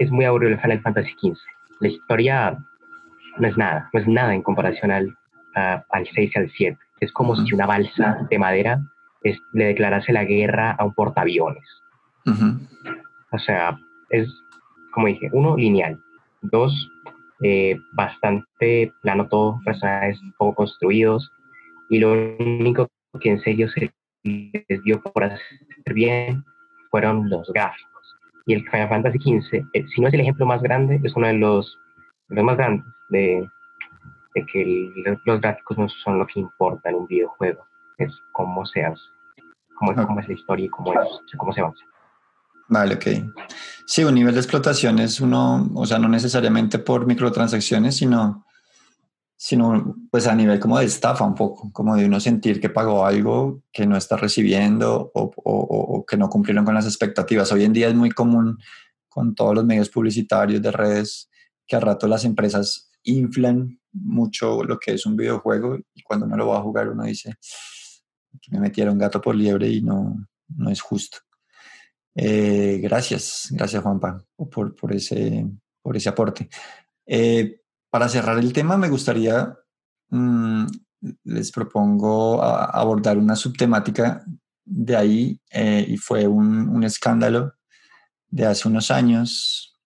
es 0.00 0.10
muy 0.10 0.24
aburrido 0.24 0.54
el 0.54 0.60
Final 0.60 0.80
Fantasy 0.80 1.12
XV. 1.20 1.36
La 1.80 1.88
historia 1.88 2.58
no 3.38 3.46
es 3.46 3.56
nada, 3.56 3.88
no 3.92 4.00
es 4.00 4.08
nada 4.08 4.34
en 4.34 4.42
comparación 4.42 4.90
al, 4.90 5.14
al 5.54 6.08
6 6.14 6.32
y 6.34 6.38
al 6.38 6.50
7. 6.50 6.78
Es 7.00 7.12
como 7.12 7.36
si 7.36 7.54
una 7.54 7.66
balsa 7.66 8.26
de 8.30 8.38
madera 8.38 8.80
le 9.52 9.64
declarase 9.66 10.12
la 10.12 10.24
guerra 10.24 10.72
a 10.72 10.84
un 10.84 10.94
portaaviones. 10.94 11.68
O 13.32 13.38
sea, 13.38 13.78
es, 14.08 14.26
como 14.92 15.06
dije, 15.06 15.28
uno, 15.32 15.56
lineal. 15.56 16.00
Dos, 16.40 16.72
eh, 17.42 17.78
bastante 17.92 18.92
plano 19.02 19.28
todo, 19.28 19.60
personajes 19.66 20.18
poco 20.38 20.54
construidos. 20.54 21.30
Y 21.90 21.98
lo 21.98 22.12
único 22.38 22.88
que 23.20 23.30
en 23.30 23.40
serio 23.42 23.68
se 23.68 23.92
les 24.24 24.82
dio 24.82 25.02
por 25.02 25.24
hacer 25.24 25.40
bien 25.92 26.42
fueron 26.90 27.28
los 27.28 27.52
gráficos 27.52 27.89
y 28.50 28.54
el 28.54 28.68
Final 28.68 28.88
Fantasy 28.88 29.18
XV, 29.18 29.64
eh, 29.72 29.86
si 29.94 30.00
no 30.00 30.08
es 30.08 30.14
el 30.14 30.20
ejemplo 30.22 30.44
más 30.44 30.60
grande, 30.60 31.00
es 31.04 31.14
uno 31.14 31.28
de 31.28 31.34
los, 31.34 31.78
más 32.30 32.56
grandes 32.56 32.84
de, 33.10 33.48
que 34.52 34.92
los 35.24 35.40
gráficos 35.40 35.78
no 35.78 35.88
son 35.88 36.18
lo 36.18 36.26
que 36.26 36.40
importa 36.40 36.90
en 36.90 36.96
un 36.96 37.06
videojuego, 37.06 37.64
es 37.98 38.12
cómo 38.32 38.66
se 38.66 38.84
hace, 38.84 39.02
cómo, 39.78 39.92
es 39.92 40.26
la 40.26 40.34
historia 40.34 40.66
y 40.66 40.68
cómo, 40.68 40.92
es, 40.92 41.08
cómo 41.36 41.52
se 41.52 41.60
avanza. 41.60 41.84
Vale, 42.66 42.96
ok. 42.96 43.06
Sí, 43.86 44.02
un 44.02 44.14
nivel 44.14 44.34
de 44.34 44.40
explotación 44.40 44.98
es 44.98 45.20
uno, 45.20 45.68
o 45.74 45.86
sea, 45.86 46.00
no 46.00 46.08
necesariamente 46.08 46.80
por 46.80 47.06
microtransacciones, 47.06 47.98
sino 47.98 48.44
sino 49.42 49.96
pues 50.10 50.26
a 50.26 50.34
nivel 50.34 50.60
como 50.60 50.78
de 50.78 50.84
estafa 50.84 51.24
un 51.24 51.34
poco, 51.34 51.72
como 51.72 51.96
de 51.96 52.04
uno 52.04 52.20
sentir 52.20 52.60
que 52.60 52.68
pagó 52.68 53.06
algo 53.06 53.62
que 53.72 53.86
no 53.86 53.96
está 53.96 54.18
recibiendo 54.18 55.10
o, 55.14 55.32
o, 55.34 56.04
que 56.04 56.18
no 56.18 56.28
cumplieron 56.28 56.62
con 56.62 56.74
las 56.74 56.84
expectativas. 56.84 57.50
Hoy 57.50 57.64
en 57.64 57.72
día 57.72 57.88
es 57.88 57.94
muy 57.94 58.10
común 58.10 58.58
con 59.08 59.34
todos 59.34 59.54
los 59.54 59.64
medios 59.64 59.88
publicitarios 59.88 60.60
de 60.60 60.70
redes 60.70 61.30
que 61.66 61.74
a 61.74 61.80
rato 61.80 62.06
las 62.06 62.26
empresas 62.26 62.90
inflan 63.02 63.80
mucho 63.92 64.62
lo 64.62 64.78
que 64.78 64.92
es 64.92 65.06
un 65.06 65.16
videojuego 65.16 65.78
y 65.94 66.02
cuando 66.02 66.26
uno 66.26 66.36
lo 66.36 66.48
va 66.48 66.58
a 66.58 66.62
jugar 66.62 66.90
uno 66.90 67.04
dice 67.04 67.34
me 68.50 68.60
metieron 68.60 68.98
gato 68.98 69.22
por 69.22 69.34
liebre 69.34 69.70
y 69.70 69.80
no, 69.80 70.28
no 70.48 70.70
es 70.70 70.82
justo. 70.82 71.16
Eh, 72.14 72.78
gracias, 72.82 73.48
gracias 73.52 73.82
Juanpa 73.82 74.22
por, 74.36 74.76
por, 74.76 74.92
ese, 74.92 75.46
por 75.80 75.96
ese 75.96 76.10
aporte. 76.10 76.50
Eh, 77.06 77.59
para 77.90 78.08
cerrar 78.08 78.38
el 78.38 78.52
tema, 78.52 78.76
me 78.76 78.88
gustaría, 78.88 79.56
mm, 80.10 80.66
les 81.24 81.50
propongo 81.50 82.42
abordar 82.42 83.18
una 83.18 83.36
subtemática 83.36 84.24
de 84.64 84.96
ahí 84.96 85.40
eh, 85.50 85.84
y 85.88 85.96
fue 85.96 86.26
un, 86.26 86.82
escándalo 86.84 87.54
de 88.28 88.46
hace 88.46 88.68
unos 88.68 88.90
años, 88.90 89.78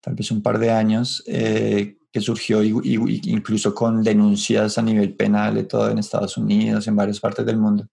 tal 0.00 0.14
vez 0.14 0.30
un 0.30 0.42
par 0.42 0.58
de 0.58 0.70
años, 0.70 1.22
eh, 1.26 1.98
que 2.12 2.20
surgió 2.20 2.62
incluso 2.64 3.72
con 3.72 4.02
denuncias 4.02 4.78
a 4.78 4.82
nivel 4.82 5.14
penal 5.14 5.54
de 5.54 5.64
todo 5.64 5.90
en 5.90 5.98
Estados 5.98 6.36
Unidos, 6.36 6.88
en 6.88 6.96
varias 6.96 7.20
partes 7.20 7.46
del 7.46 7.58
mundo, 7.58 7.88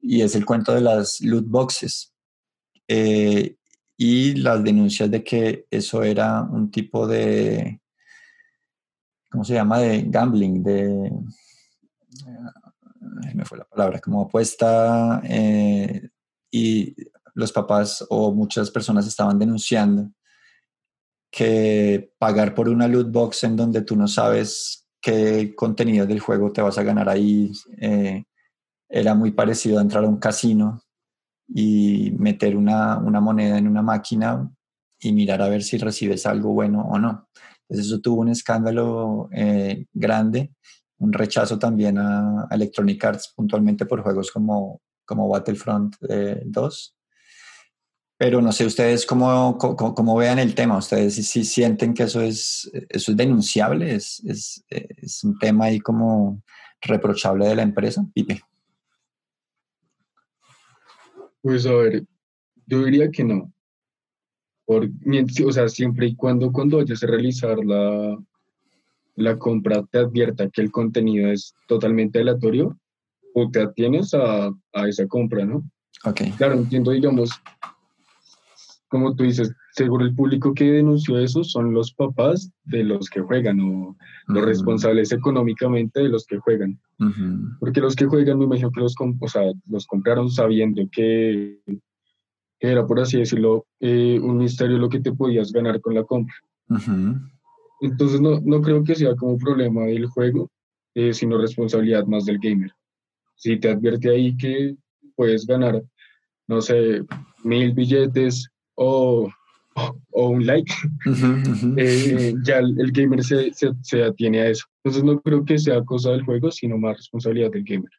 y 0.00 0.20
es 0.20 0.36
el 0.36 0.44
cuento 0.44 0.72
de 0.72 0.82
las 0.82 1.20
loot 1.20 1.46
boxes. 1.46 2.14
Eh, 2.86 3.56
y 3.96 4.34
las 4.34 4.62
denuncias 4.62 5.10
de 5.10 5.24
que 5.24 5.66
eso 5.70 6.02
era 6.02 6.42
un 6.42 6.70
tipo 6.70 7.06
de 7.06 7.80
¿cómo 9.34 9.44
se 9.44 9.54
llama? 9.54 9.80
De 9.80 10.02
gambling, 10.02 10.62
de, 10.62 11.10
me 13.34 13.44
fue 13.44 13.58
la 13.58 13.64
palabra, 13.64 13.98
como 13.98 14.22
apuesta, 14.22 15.20
eh, 15.24 16.08
y 16.52 16.94
los 17.34 17.50
papás 17.50 18.06
o 18.10 18.32
muchas 18.32 18.70
personas 18.70 19.08
estaban 19.08 19.36
denunciando 19.36 20.08
que 21.32 22.12
pagar 22.16 22.54
por 22.54 22.68
una 22.68 22.86
loot 22.86 23.10
box 23.10 23.42
en 23.42 23.56
donde 23.56 23.82
tú 23.82 23.96
no 23.96 24.06
sabes 24.06 24.86
qué 25.00 25.52
contenido 25.56 26.06
del 26.06 26.20
juego 26.20 26.52
te 26.52 26.62
vas 26.62 26.78
a 26.78 26.84
ganar 26.84 27.08
ahí 27.08 27.50
eh, 27.80 28.22
era 28.88 29.16
muy 29.16 29.32
parecido 29.32 29.80
a 29.80 29.82
entrar 29.82 30.04
a 30.04 30.08
un 30.08 30.18
casino 30.18 30.80
y 31.48 32.12
meter 32.20 32.56
una, 32.56 32.98
una 32.98 33.20
moneda 33.20 33.58
en 33.58 33.66
una 33.66 33.82
máquina 33.82 34.48
y 35.00 35.12
mirar 35.12 35.42
a 35.42 35.48
ver 35.48 35.64
si 35.64 35.76
recibes 35.76 36.24
algo 36.24 36.52
bueno 36.52 36.82
o 36.82 37.00
no. 37.00 37.28
Entonces 37.68 37.86
eso 37.86 38.00
tuvo 38.00 38.20
un 38.20 38.28
escándalo 38.28 39.28
eh, 39.32 39.86
grande, 39.92 40.52
un 40.98 41.12
rechazo 41.12 41.58
también 41.58 41.98
a, 41.98 42.46
Electronic 42.50 43.04
Arts 43.04 43.32
puntualmente 43.34 43.86
por 43.86 44.02
juegos 44.02 44.30
como, 44.30 44.80
como 45.04 45.28
Battlefront 45.28 45.96
2. 46.00 46.04
Eh, 46.10 47.00
Pero 48.16 48.40
no 48.40 48.52
sé 48.52 48.66
ustedes 48.66 49.06
cómo, 49.06 49.56
cómo, 49.58 50.16
vean 50.16 50.38
el 50.38 50.54
tema, 50.54 50.78
ustedes 50.78 51.14
si, 51.14 51.44
sienten 51.44 51.94
que 51.94 52.04
eso 52.04 52.20
es, 52.20 52.70
eso 52.88 53.10
es 53.10 53.16
denunciable, 53.16 53.94
es, 53.94 54.22
es, 54.24 54.64
es 54.68 55.24
un 55.24 55.38
tema 55.38 55.66
ahí 55.66 55.80
como 55.80 56.42
reprochable 56.82 57.48
de 57.48 57.56
la 57.56 57.62
empresa, 57.62 58.06
Pipe. 58.12 58.40
Pues 61.40 61.66
a 61.66 61.72
ver, 61.74 62.04
yo 62.66 62.84
diría 62.84 63.10
que 63.10 63.24
no. 63.24 63.53
Por, 64.66 64.88
o 65.46 65.52
sea, 65.52 65.68
siempre 65.68 66.06
y 66.06 66.16
cuando 66.16 66.50
cuando 66.50 66.78
vayas 66.78 67.02
a 67.02 67.06
realizar 67.06 67.58
la, 67.64 68.18
la 69.16 69.38
compra 69.38 69.82
te 69.90 69.98
advierta 69.98 70.48
que 70.48 70.62
el 70.62 70.70
contenido 70.70 71.30
es 71.30 71.54
totalmente 71.68 72.20
aleatorio 72.20 72.78
o 73.34 73.50
te 73.50 73.62
atienes 73.62 74.14
a, 74.14 74.50
a 74.72 74.88
esa 74.88 75.06
compra, 75.06 75.44
¿no? 75.44 75.68
Ok. 76.04 76.22
Claro, 76.36 76.54
entiendo, 76.54 76.92
digamos, 76.92 77.30
como 78.88 79.14
tú 79.16 79.24
dices, 79.24 79.52
seguro 79.72 80.04
el 80.04 80.14
público 80.14 80.54
que 80.54 80.70
denunció 80.70 81.18
eso 81.18 81.42
son 81.42 81.74
los 81.74 81.92
papás 81.92 82.52
de 82.64 82.84
los 82.84 83.10
que 83.10 83.20
juegan 83.20 83.58
o 83.58 83.96
los 84.28 84.44
responsables 84.44 85.10
económicamente 85.10 86.00
de 86.00 86.08
los 86.08 86.26
que 86.26 86.38
juegan. 86.38 86.78
Porque 87.58 87.80
los 87.80 87.96
que 87.96 88.06
juegan, 88.06 88.38
me 88.38 88.44
imagino 88.44 88.70
que 88.70 88.80
los, 88.80 88.94
o 88.98 89.28
sea, 89.28 89.42
los 89.68 89.86
compraron 89.86 90.30
sabiendo 90.30 90.82
que, 90.92 91.58
era, 92.60 92.86
por 92.86 93.00
así 93.00 93.18
decirlo, 93.18 93.66
eh, 93.80 94.18
un 94.20 94.38
misterio 94.38 94.78
lo 94.78 94.88
que 94.88 95.00
te 95.00 95.12
podías 95.12 95.52
ganar 95.52 95.80
con 95.80 95.94
la 95.94 96.04
compra. 96.04 96.34
Entonces 97.80 98.20
no, 98.20 98.40
no, 98.40 98.62
creo 98.62 98.82
que 98.82 98.94
sea 98.94 99.14
como 99.16 99.36
problema 99.36 99.82
del 99.82 100.06
juego, 100.06 100.50
eh, 100.94 101.12
sino 101.12 101.38
responsabilidad 101.38 102.06
más 102.06 102.24
del 102.24 102.38
gamer. 102.38 102.70
Si 103.36 103.58
te 103.58 103.70
advierte 103.70 104.10
ahí 104.10 104.36
que 104.36 104.76
puedes 105.16 105.46
ganar, 105.46 105.82
no 106.46 106.60
sé, 106.60 107.04
mil 107.42 107.72
billetes 107.72 108.48
o 108.76 109.28
o 110.10 110.28
un 110.28 110.46
like, 110.46 110.72
eh, 111.76 112.34
ya 112.42 112.58
el, 112.58 112.92
gamer 112.92 113.22
se, 113.24 113.50
se, 113.52 114.02
atiene 114.02 114.40
a 114.40 114.48
eso. 114.48 114.66
Entonces 114.82 115.04
no 115.04 115.20
creo 115.20 115.44
que 115.44 115.58
sea 115.58 115.82
cosa 115.84 116.10
del 116.10 116.24
juego, 116.24 116.50
sino 116.50 116.78
más 116.78 116.96
responsabilidad 116.96 117.50
del 117.50 117.64
gamer. 117.64 117.90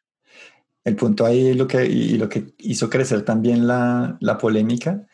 El 0.86 0.94
punto 0.94 1.26
ahí 1.26 1.52
lo 1.54 1.66
que, 1.66 1.84
y 1.84 2.16
lo 2.16 2.28
que 2.28 2.54
hizo 2.58 2.88
crecer 2.88 3.24
también 3.24 3.66
la, 3.66 4.16
la 4.20 4.38
polémica 4.38 5.04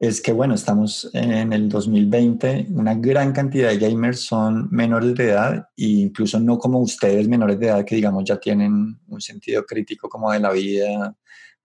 es 0.00 0.20
que, 0.20 0.32
bueno, 0.32 0.54
estamos 0.54 1.08
en 1.12 1.52
el 1.52 1.68
2020, 1.68 2.66
una 2.70 2.96
gran 2.96 3.32
cantidad 3.32 3.68
de 3.68 3.78
gamers 3.78 4.18
son 4.18 4.68
menores 4.72 5.14
de 5.14 5.30
edad 5.30 5.68
e 5.76 5.84
incluso 5.84 6.40
no 6.40 6.58
como 6.58 6.80
ustedes 6.80 7.28
menores 7.28 7.56
de 7.60 7.66
edad 7.66 7.84
que 7.84 7.94
digamos 7.94 8.24
ya 8.24 8.40
tienen 8.40 8.98
un 9.06 9.20
sentido 9.20 9.64
crítico 9.64 10.08
como 10.08 10.32
de 10.32 10.40
la 10.40 10.50
vida, 10.50 11.16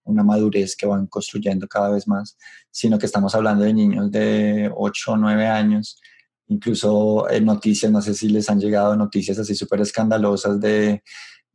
una 0.03 0.21
madurez 0.21 0.75
que 0.75 0.85
van 0.85 1.07
construyendo 1.07 1.67
cada 1.67 1.89
vez 1.89 2.07
más, 2.07 2.37
sino 2.69 2.99
que 2.99 3.07
estamos 3.07 3.33
hablando 3.33 3.63
de 3.63 3.73
niños 3.73 4.11
de 4.11 4.71
8 4.71 5.13
o 5.13 5.17
9 5.17 5.47
años, 5.47 5.99
incluso 6.45 7.27
en 7.27 7.43
noticias, 7.43 7.91
no 7.91 8.03
sé 8.03 8.13
si 8.13 8.29
les 8.29 8.51
han 8.51 8.59
llegado 8.59 8.95
noticias 8.95 9.39
así 9.39 9.55
súper 9.55 9.81
escandalosas 9.81 10.59
de, 10.61 11.01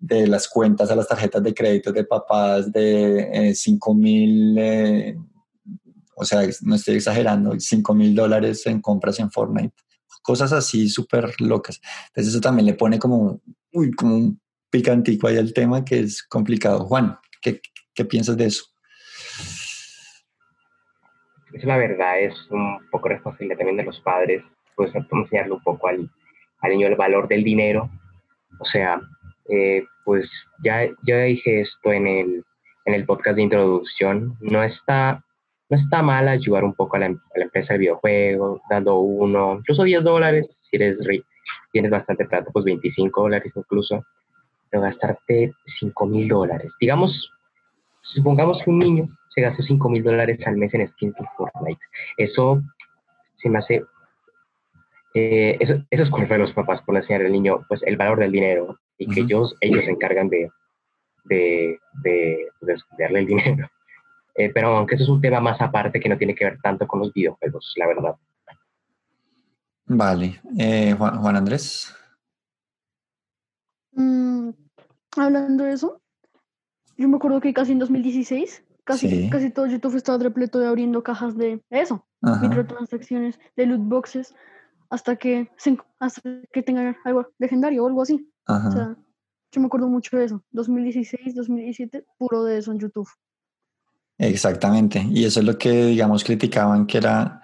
de, 0.02 0.26
las 0.26 0.48
cuentas 0.48 0.90
a 0.90 0.96
las 0.96 1.08
tarjetas 1.08 1.42
de 1.42 1.54
crédito 1.54 1.92
de 1.92 2.04
papás 2.04 2.72
de 2.72 3.52
5 3.54 3.90
eh, 3.90 3.94
mil, 3.94 4.58
eh, 4.58 5.16
o 6.14 6.24
sea, 6.24 6.40
no 6.62 6.74
estoy 6.74 6.96
exagerando, 6.96 7.58
5 7.58 7.94
mil 7.94 8.14
dólares 8.14 8.66
en 8.66 8.80
compras 8.80 9.18
en 9.18 9.30
Fortnite, 9.30 9.74
cosas 10.22 10.52
así 10.52 10.88
súper 10.88 11.40
locas. 11.40 11.80
Entonces 12.08 12.32
eso 12.32 12.40
también 12.40 12.66
le 12.66 12.74
pone 12.74 12.98
como, 12.98 13.40
uy, 13.72 13.90
como 13.92 14.16
un 14.16 14.40
picantico 14.70 15.28
ahí 15.28 15.36
al 15.36 15.52
tema 15.52 15.84
que 15.84 16.00
es 16.00 16.22
complicado. 16.22 16.84
Juan, 16.84 17.18
¿qué, 17.40 17.60
¿Qué 17.94 18.04
piensas 18.04 18.36
de 18.36 18.46
eso? 18.46 18.64
Es 21.52 21.64
la 21.64 21.76
verdad, 21.76 22.20
es 22.20 22.34
un 22.50 22.78
poco 22.90 23.08
responsable 23.08 23.56
también 23.56 23.76
de 23.76 23.84
los 23.84 24.00
padres, 24.00 24.42
pues 24.74 24.90
enseñarle 24.94 25.52
un 25.52 25.62
poco 25.62 25.88
al, 25.88 26.10
niño 26.62 26.86
el 26.86 26.96
valor 26.96 27.28
del 27.28 27.44
dinero. 27.44 27.90
O 28.58 28.64
sea, 28.64 29.00
eh, 29.48 29.84
pues 30.04 30.28
ya, 30.62 30.88
ya 31.06 31.18
dije 31.18 31.62
esto 31.62 31.92
en 31.92 32.06
el, 32.06 32.44
en 32.84 32.94
el 32.94 33.04
podcast 33.04 33.36
de 33.36 33.42
introducción, 33.42 34.36
no 34.40 34.62
está, 34.62 35.24
no 35.68 35.76
está 35.76 36.02
mal 36.02 36.28
ayudar 36.28 36.64
un 36.64 36.74
poco 36.74 36.96
a 36.96 37.00
la, 37.00 37.06
empresa 37.34 37.74
de 37.74 37.78
videojuegos, 37.78 38.60
dando 38.68 38.98
uno, 38.98 39.56
incluso 39.58 39.84
10 39.84 40.04
dólares, 40.04 40.46
si 40.70 40.76
eres 40.76 40.98
tienes 41.72 41.90
bastante 41.90 42.26
plata, 42.26 42.50
pues 42.52 42.64
25 42.64 43.22
dólares 43.22 43.52
incluso, 43.54 44.04
pero 44.70 44.82
gastarte 44.82 45.52
5 45.80 46.06
mil 46.06 46.28
dólares. 46.28 46.70
Digamos, 46.80 47.30
Supongamos 48.02 48.62
que 48.62 48.70
un 48.70 48.78
niño 48.78 49.08
se 49.34 49.40
gasta 49.40 49.62
5 49.62 49.88
mil 49.88 50.02
dólares 50.02 50.38
al 50.46 50.56
mes 50.56 50.74
en 50.74 50.88
skins 50.88 51.14
de 51.14 51.24
Fortnite. 51.36 51.80
Eso 52.16 52.62
se 53.36 53.48
me 53.48 53.58
hace... 53.58 53.84
Eh, 55.14 55.56
eso, 55.60 55.74
es 55.90 56.10
culpa 56.10 56.34
de 56.34 56.40
los 56.40 56.52
papás 56.52 56.80
por 56.82 56.96
enseñar 56.96 57.22
al 57.22 57.32
niño 57.32 57.64
pues, 57.68 57.82
el 57.84 57.96
valor 57.96 58.18
del 58.18 58.32
dinero 58.32 58.78
y 59.02 59.06
que 59.06 59.20
ellos, 59.20 59.54
ellos 59.60 59.84
se 59.84 59.90
encargan 59.90 60.28
de, 60.28 60.50
de, 61.24 61.78
de, 62.02 62.50
darle 62.98 63.20
el 63.20 63.26
dinero. 63.26 63.68
Eh, 64.34 64.48
pero 64.48 64.68
aunque 64.68 64.94
eso 64.94 65.04
es 65.04 65.10
un 65.10 65.20
tema 65.20 65.40
más 65.40 65.60
aparte 65.60 66.00
que 66.00 66.08
no 66.08 66.16
tiene 66.16 66.34
que 66.34 66.46
ver 66.46 66.58
tanto 66.62 66.86
con 66.86 67.00
los 67.00 67.12
videojuegos, 67.12 67.74
la 67.76 67.86
verdad. 67.86 68.16
Vale. 69.84 70.40
Eh, 70.58 70.94
Juan, 70.96 71.36
Andrés. 71.36 71.94
Mm, 73.92 74.52
hablando 75.18 75.64
de 75.64 75.72
eso, 75.74 76.00
yo 76.96 77.08
me 77.10 77.16
acuerdo 77.16 77.42
que 77.42 77.52
casi 77.52 77.72
en 77.72 77.78
2016, 77.78 78.64
casi, 78.84 79.28
casi 79.28 79.50
todo 79.50 79.66
YouTube 79.66 79.96
estaba 79.96 80.16
repleto 80.16 80.58
de 80.58 80.66
abriendo 80.66 81.02
cajas 81.02 81.36
de 81.36 81.60
eso, 81.68 82.06
microtransacciones, 82.22 83.38
de 83.54 83.66
loot 83.66 83.82
boxes, 83.82 84.34
hasta 84.88 85.16
que, 85.16 85.50
hasta 85.98 86.22
que 86.52 86.62
tengan 86.62 86.96
algo 87.04 87.26
legendario 87.38 87.84
o 87.84 87.88
algo 87.88 88.02
así. 88.02 88.31
O 88.46 88.72
sea, 88.72 88.96
yo 89.50 89.60
me 89.60 89.66
acuerdo 89.66 89.88
mucho 89.88 90.16
de 90.16 90.24
eso. 90.24 90.42
2016, 90.50 91.34
2017, 91.34 92.04
puro 92.18 92.44
de 92.44 92.58
eso 92.58 92.72
en 92.72 92.78
YouTube. 92.78 93.08
Exactamente. 94.18 95.04
Y 95.10 95.24
eso 95.24 95.40
es 95.40 95.46
lo 95.46 95.58
que, 95.58 95.86
digamos, 95.86 96.24
criticaban, 96.24 96.86
que 96.86 96.98
era 96.98 97.42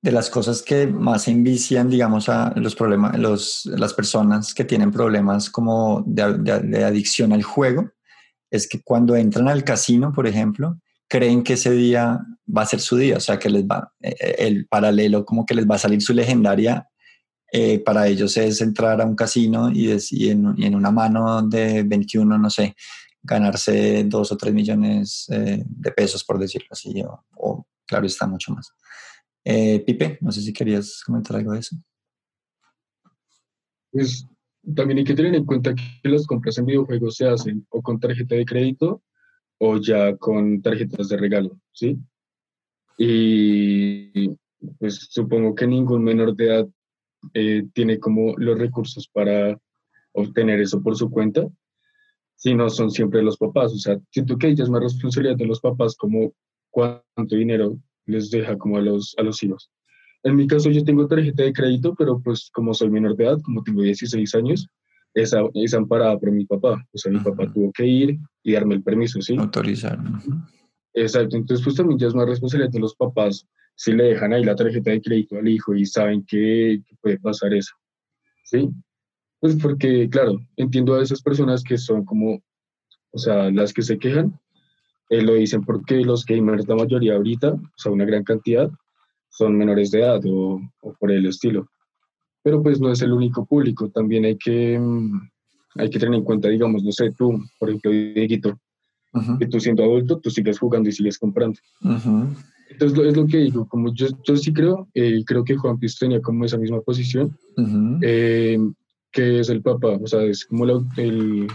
de 0.00 0.12
las 0.12 0.28
cosas 0.28 0.62
que 0.62 0.86
más 0.86 1.28
envician, 1.28 1.88
digamos, 1.88 2.28
a 2.28 2.52
los 2.56 2.74
problemas, 2.74 3.18
los, 3.18 3.66
las 3.66 3.94
personas 3.94 4.52
que 4.52 4.64
tienen 4.64 4.90
problemas 4.90 5.48
como 5.48 6.02
de, 6.06 6.38
de 6.38 6.84
adicción 6.84 7.32
al 7.32 7.42
juego, 7.42 7.90
es 8.50 8.68
que 8.68 8.82
cuando 8.82 9.16
entran 9.16 9.48
al 9.48 9.64
casino, 9.64 10.12
por 10.12 10.26
ejemplo, 10.26 10.78
creen 11.08 11.42
que 11.42 11.54
ese 11.54 11.70
día 11.70 12.20
va 12.46 12.62
a 12.62 12.66
ser 12.66 12.80
su 12.80 12.96
día, 12.96 13.16
o 13.16 13.20
sea, 13.20 13.38
que 13.38 13.50
les 13.50 13.64
va, 13.64 13.92
eh, 14.00 14.14
eh, 14.20 14.34
el 14.38 14.66
paralelo 14.66 15.24
como 15.24 15.46
que 15.46 15.54
les 15.54 15.68
va 15.68 15.76
a 15.76 15.78
salir 15.78 16.02
su 16.02 16.12
legendaria, 16.14 16.88
eh, 17.56 17.78
para 17.78 18.08
ellos 18.08 18.36
es 18.36 18.60
entrar 18.60 19.00
a 19.00 19.06
un 19.06 19.14
casino 19.14 19.70
y, 19.70 19.90
en, 20.28 20.74
una 20.74 20.90
mano 20.90 21.40
de 21.42 21.84
21, 21.84 22.36
no 22.36 22.50
sé, 22.50 22.74
ganarse 23.22 24.02
dos 24.04 24.32
o 24.32 24.36
tres 24.36 24.52
millones 24.52 25.26
de 25.28 25.92
pesos, 25.92 26.24
por 26.24 26.38
decirlo 26.38 26.68
así, 26.72 27.00
o, 27.36 27.64
claro, 27.86 28.06
está 28.06 28.26
mucho 28.26 28.52
más. 28.52 28.72
Pipe, 29.44 30.18
no 30.20 30.32
sé 30.32 30.40
si 30.40 30.52
querías 30.52 31.00
comentar 31.06 31.36
algo 31.36 31.52
de 31.52 31.60
eso. 31.60 31.76
Pues 33.92 34.26
también 34.74 34.98
hay 34.98 35.04
que 35.04 35.14
tener 35.14 35.34
en 35.36 35.44
cuenta 35.44 35.74
que 35.74 36.08
las 36.08 36.26
compras 36.26 36.58
en 36.58 36.66
videojuegos 36.66 37.16
se 37.16 37.28
hacen 37.28 37.64
o 37.70 37.82
con 37.82 38.00
tarjeta 38.00 38.34
de 38.34 38.44
crédito 38.44 39.02
o 39.58 39.78
ya 39.78 40.16
con 40.16 40.60
tarjetas 40.60 41.08
de 41.08 41.16
regalo, 41.16 41.56
¿sí? 41.72 41.98
Y 42.98 44.30
pues 44.78 45.06
supongo 45.10 45.54
que 45.54 45.66
ningún 45.66 46.02
menor 46.02 46.34
de 46.34 46.46
edad 46.46 46.68
eh, 47.32 47.64
tiene 47.72 47.98
como 47.98 48.34
los 48.36 48.58
recursos 48.58 49.08
para 49.08 49.58
obtener 50.12 50.60
eso 50.60 50.82
por 50.82 50.96
su 50.96 51.10
cuenta, 51.10 51.48
si 52.36 52.54
no 52.54 52.68
son 52.68 52.90
siempre 52.90 53.22
los 53.22 53.36
papás. 53.36 53.72
O 53.72 53.78
sea, 53.78 53.98
siento 54.10 54.36
que 54.36 54.48
ella 54.48 54.64
es 54.64 54.70
más 54.70 54.82
responsabilidad 54.82 55.36
de 55.36 55.46
los 55.46 55.60
papás 55.60 55.96
como 55.96 56.32
cuánto 56.70 57.36
dinero 57.36 57.78
les 58.06 58.30
deja 58.30 58.58
como 58.58 58.76
a 58.76 58.82
los, 58.82 59.14
a 59.18 59.22
los 59.22 59.42
hijos. 59.42 59.70
En 60.22 60.36
mi 60.36 60.46
caso 60.46 60.70
yo 60.70 60.84
tengo 60.84 61.06
tarjeta 61.06 61.42
de 61.42 61.52
crédito, 61.52 61.94
pero 61.94 62.20
pues 62.20 62.50
como 62.52 62.74
soy 62.74 62.90
menor 62.90 63.16
de 63.16 63.24
edad, 63.24 63.38
como 63.42 63.62
tengo 63.62 63.82
16 63.82 64.34
años, 64.34 64.68
es, 65.14 65.34
es 65.54 65.74
amparada 65.74 66.18
por 66.18 66.32
mi 66.32 66.44
papá. 66.44 66.84
O 66.92 66.98
sea, 66.98 67.12
mi 67.12 67.20
papá 67.20 67.50
tuvo 67.52 67.70
que 67.72 67.86
ir 67.86 68.18
y 68.42 68.52
darme 68.52 68.74
el 68.74 68.82
permiso, 68.82 69.20
¿sí? 69.20 69.36
Autorizar. 69.36 69.98
Exacto, 70.94 71.36
entonces 71.36 71.64
pues 71.64 71.76
también 71.76 71.98
ya 71.98 72.06
es 72.06 72.14
más 72.14 72.26
responsabilidad 72.26 72.70
de 72.70 72.80
los 72.80 72.94
papás 72.94 73.46
si 73.76 73.92
le 73.92 74.04
dejan 74.04 74.32
ahí 74.32 74.44
la 74.44 74.54
tarjeta 74.54 74.90
de 74.90 75.00
crédito 75.00 75.36
al 75.36 75.48
hijo 75.48 75.74
y 75.74 75.84
saben 75.84 76.24
que, 76.26 76.80
puede 77.00 77.18
pasar 77.18 77.52
eso, 77.54 77.74
¿sí? 78.44 78.70
Pues 79.40 79.56
porque, 79.56 80.08
claro, 80.08 80.38
entiendo 80.56 80.94
a 80.94 81.02
esas 81.02 81.22
personas 81.22 81.62
que 81.62 81.76
son 81.76 82.04
como, 82.04 82.42
o 83.10 83.18
sea, 83.18 83.50
las 83.50 83.72
que 83.72 83.82
se 83.82 83.98
quejan, 83.98 84.38
eh, 85.10 85.22
lo 85.22 85.34
dicen 85.34 85.62
porque 85.62 85.96
los 85.96 86.24
gamers, 86.24 86.66
la 86.66 86.76
mayoría 86.76 87.14
ahorita, 87.14 87.52
o 87.52 87.72
sea, 87.76 87.92
una 87.92 88.04
gran 88.04 88.24
cantidad, 88.24 88.70
son 89.28 89.56
menores 89.56 89.90
de 89.90 90.00
edad 90.00 90.20
o, 90.26 90.60
por 90.98 91.10
el 91.10 91.26
estilo. 91.26 91.68
Pero 92.42 92.62
pues 92.62 92.80
no 92.80 92.90
es 92.90 93.02
el 93.02 93.12
único 93.12 93.44
público, 93.44 93.90
también 93.90 94.24
hay 94.24 94.38
que, 94.38 94.78
mm, 94.78 95.30
hay 95.76 95.90
que 95.90 95.98
tener 95.98 96.14
en 96.14 96.24
cuenta, 96.24 96.48
digamos, 96.48 96.82
no 96.82 96.92
sé, 96.92 97.10
tú, 97.10 97.42
por 97.58 97.68
ejemplo, 97.68 97.90
Dieguito, 97.90 98.58
que 99.38 99.46
tú 99.46 99.60
siendo 99.60 99.84
adulto, 99.84 100.18
tú 100.18 100.30
sigues 100.30 100.58
jugando 100.58 100.88
y 100.88 100.92
sigues 100.92 101.18
comprando. 101.18 101.58
Entonces 102.74 103.06
es 103.06 103.16
lo 103.16 103.26
que 103.26 103.38
digo, 103.38 103.66
como 103.68 103.94
yo, 103.94 104.08
yo 104.24 104.36
sí 104.36 104.52
creo, 104.52 104.88
eh, 104.94 105.22
creo 105.24 105.44
que 105.44 105.56
Juan 105.56 105.78
Piz 105.78 105.96
tenía 105.98 106.20
como 106.20 106.44
esa 106.44 106.58
misma 106.58 106.80
posición, 106.80 107.36
eh, 108.02 108.58
que 109.12 109.40
es 109.40 109.48
el 109.48 109.62
papá, 109.62 109.96
o 110.02 110.06
sea, 110.06 110.22
es 110.22 110.44
como 110.44 110.66
el, 110.96 111.46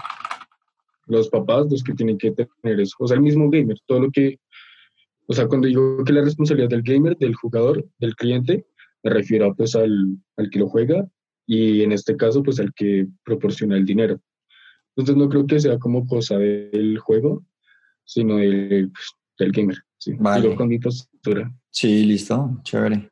los 1.08 1.30
papás 1.30 1.70
los 1.70 1.84
que 1.84 1.94
tienen 1.94 2.18
que 2.18 2.32
tener 2.32 2.80
eso, 2.80 2.96
o 3.00 3.08
sea, 3.08 3.16
el 3.16 3.24
mismo 3.24 3.50
gamer, 3.50 3.78
todo 3.86 4.00
lo 4.00 4.12
que 4.12 4.40
o 5.32 5.34
sea, 5.34 5.48
cuando 5.48 5.68
digo 5.68 6.04
que 6.04 6.12
la 6.12 6.24
responsabilidad 6.24 6.70
del 6.70 6.82
gamer, 6.82 7.16
del 7.16 7.36
jugador, 7.36 7.88
del 8.00 8.16
cliente, 8.16 8.66
me 9.04 9.12
refiero 9.12 9.54
pues 9.56 9.76
al, 9.76 10.18
al 10.38 10.50
que 10.50 10.58
lo 10.58 10.68
juega 10.68 11.08
y 11.46 11.84
en 11.84 11.92
este 11.92 12.18
caso 12.18 12.42
pues 12.42 12.60
al 12.60 12.74
que 12.74 13.08
proporciona 13.24 13.78
el 13.78 13.86
dinero. 13.86 14.20
Entonces 14.96 15.16
no 15.16 15.30
creo 15.30 15.46
que 15.46 15.60
sea 15.60 15.78
como 15.78 16.08
cosa 16.08 16.40
del 16.40 16.98
juego, 16.98 17.46
sino 18.06 18.38
del, 18.38 18.92
pues, 18.92 19.06
del 19.38 19.52
gamer. 19.52 19.78
Sí. 20.00 20.14
Vale. 20.18 20.56
con 20.56 20.70
mi 20.70 20.80
postura. 20.80 21.52
Sí, 21.70 22.06
listo, 22.06 22.60
chévere. 22.64 23.12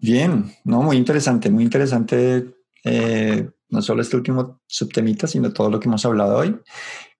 Bien, 0.00 0.50
no, 0.64 0.82
muy 0.82 0.96
interesante, 0.96 1.50
muy 1.50 1.64
interesante 1.64 2.54
eh, 2.84 3.48
no 3.70 3.82
solo 3.82 4.02
este 4.02 4.16
último 4.16 4.60
subtemita, 4.66 5.26
sino 5.26 5.52
todo 5.52 5.70
lo 5.70 5.80
que 5.80 5.88
hemos 5.88 6.04
hablado 6.04 6.38
hoy. 6.38 6.56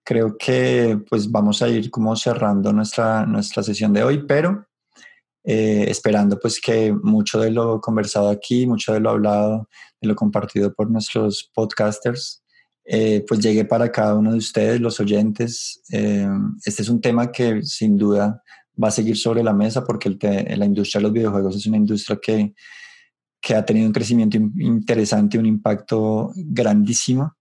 Creo 0.05 0.37
que 0.39 0.99
pues 1.09 1.31
vamos 1.31 1.63
a 1.63 1.69
ir 1.69 1.91
como 1.91 2.15
cerrando 2.17 2.73
nuestra, 2.73 3.25
nuestra 3.25 3.63
sesión 3.63 3.93
de 3.93 4.05
hoy, 4.05 4.25
pero 4.27 4.67
eh, 5.43 5.87
esperando 5.89 6.39
pues 6.39 6.61
que 6.61 6.93
mucho 6.93 7.41
de 7.41 7.51
lo 7.51 7.81
conversado 7.81 8.29
aquí, 8.29 8.67
mucho 8.67 8.93
de 8.93 9.01
lo 9.01 9.11
hablado, 9.11 9.69
de 10.01 10.09
lo 10.09 10.15
compartido 10.15 10.73
por 10.75 10.91
nuestros 10.91 11.51
podcasters, 11.55 12.43
eh, 12.85 13.25
pues 13.27 13.41
llegue 13.41 13.65
para 13.65 13.91
cada 13.91 14.15
uno 14.15 14.33
de 14.33 14.39
ustedes, 14.39 14.81
los 14.81 15.01
oyentes. 15.01 15.83
este 15.89 16.83
es 16.83 16.89
un 16.89 17.01
tema 17.01 17.33
que 17.33 17.63
sin 17.63 17.97
duda 17.97 18.43
va 18.83 18.89
a 18.89 18.93
seguir 18.93 19.17
sobre 19.17 19.43
la 19.43 19.53
mesa 19.53 19.85
porque 19.85 20.11
la 20.11 20.65
industria 20.65 20.99
de 21.01 21.03
los 21.05 21.13
videojuegos 21.13 21.57
es 21.57 21.67
una 21.67 21.77
industria 21.77 22.19
que, 22.21 22.55
que 23.41 23.55
ha 23.55 23.65
tenido 23.65 23.87
un 23.87 23.93
crecimiento 23.93 24.37
interesante, 24.37 25.39
un 25.39 25.47
impacto 25.47 26.33
grandísimo. 26.35 27.35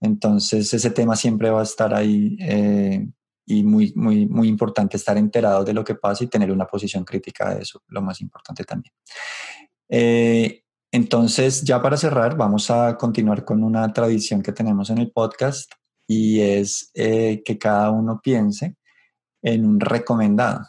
Entonces 0.00 0.72
ese 0.72 0.90
tema 0.90 1.16
siempre 1.16 1.50
va 1.50 1.60
a 1.60 1.64
estar 1.64 1.94
ahí 1.94 2.36
eh, 2.40 3.08
y 3.46 3.62
muy, 3.62 3.92
muy, 3.96 4.26
muy 4.26 4.48
importante 4.48 4.96
estar 4.96 5.16
enterado 5.16 5.64
de 5.64 5.72
lo 5.72 5.84
que 5.84 5.94
pasa 5.94 6.24
y 6.24 6.28
tener 6.28 6.50
una 6.50 6.66
posición 6.66 7.04
crítica 7.04 7.54
de 7.54 7.62
eso, 7.62 7.82
lo 7.88 8.02
más 8.02 8.20
importante 8.20 8.64
también. 8.64 8.92
Eh, 9.88 10.62
entonces, 10.92 11.62
ya 11.62 11.80
para 11.80 11.96
cerrar, 11.96 12.36
vamos 12.36 12.70
a 12.70 12.96
continuar 12.96 13.44
con 13.44 13.62
una 13.62 13.92
tradición 13.92 14.42
que 14.42 14.52
tenemos 14.52 14.90
en 14.90 14.98
el 14.98 15.10
podcast 15.10 15.72
y 16.06 16.40
es 16.40 16.90
eh, 16.94 17.42
que 17.44 17.58
cada 17.58 17.90
uno 17.90 18.20
piense 18.22 18.76
en 19.42 19.64
un 19.66 19.80
recomendado 19.80 20.66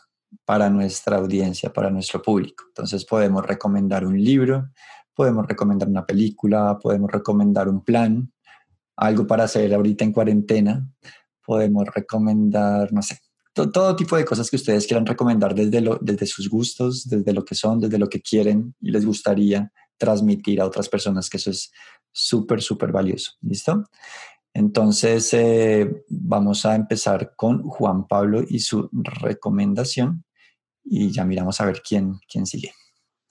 para 0.47 0.69
nuestra 0.69 1.17
audiencia, 1.17 1.73
para 1.73 1.89
nuestro 1.89 2.21
público. 2.21 2.63
Entonces 2.69 3.03
podemos 3.03 3.45
recomendar 3.45 4.05
un 4.05 4.17
libro, 4.17 4.69
podemos 5.13 5.45
recomendar 5.45 5.89
una 5.89 6.05
película, 6.05 6.79
podemos 6.81 7.11
recomendar 7.11 7.67
un 7.67 7.83
plan, 7.83 8.31
algo 8.95 9.27
para 9.27 9.43
hacer 9.43 9.73
ahorita 9.73 10.05
en 10.05 10.13
cuarentena, 10.13 10.89
podemos 11.45 11.85
recomendar, 11.93 12.93
no 12.93 13.01
sé, 13.01 13.19
todo, 13.53 13.93
tipo 13.97 14.15
de 14.15 14.23
cosas 14.23 14.49
que 14.49 14.55
ustedes 14.55 14.87
quieran 14.87 15.05
recomendar 15.05 15.53
desde, 15.53 15.83
desde 15.99 16.25
sus 16.25 16.49
gustos, 16.49 17.09
desde 17.09 17.33
lo 17.33 17.43
que 17.43 17.53
son, 17.53 17.81
desde 17.81 17.97
lo 17.97 18.07
que 18.07 18.21
quieren 18.21 18.73
y 18.79 18.91
les 18.91 19.05
gustaría 19.05 19.73
transmitir 19.97 20.61
a 20.61 20.65
otras 20.65 20.87
personas, 20.87 21.29
que 21.29 21.37
eso 21.37 21.51
es 21.51 21.73
súper, 22.13 22.61
súper 22.61 22.93
valioso. 22.93 23.33
¿Listo? 23.41 23.83
Entonces, 24.53 25.33
eh, 25.33 26.05
vamos 26.07 26.65
a 26.65 26.73
empezar 26.75 27.33
con 27.35 27.63
Juan 27.63 28.07
Pablo 28.07 28.45
y 28.47 28.59
su 28.59 28.89
recomendación 28.93 30.23
y 30.89 31.11
ya 31.11 31.25
miramos 31.25 31.59
a 31.59 31.65
ver 31.65 31.81
quién, 31.87 32.15
quién 32.31 32.45
sigue. 32.45 32.71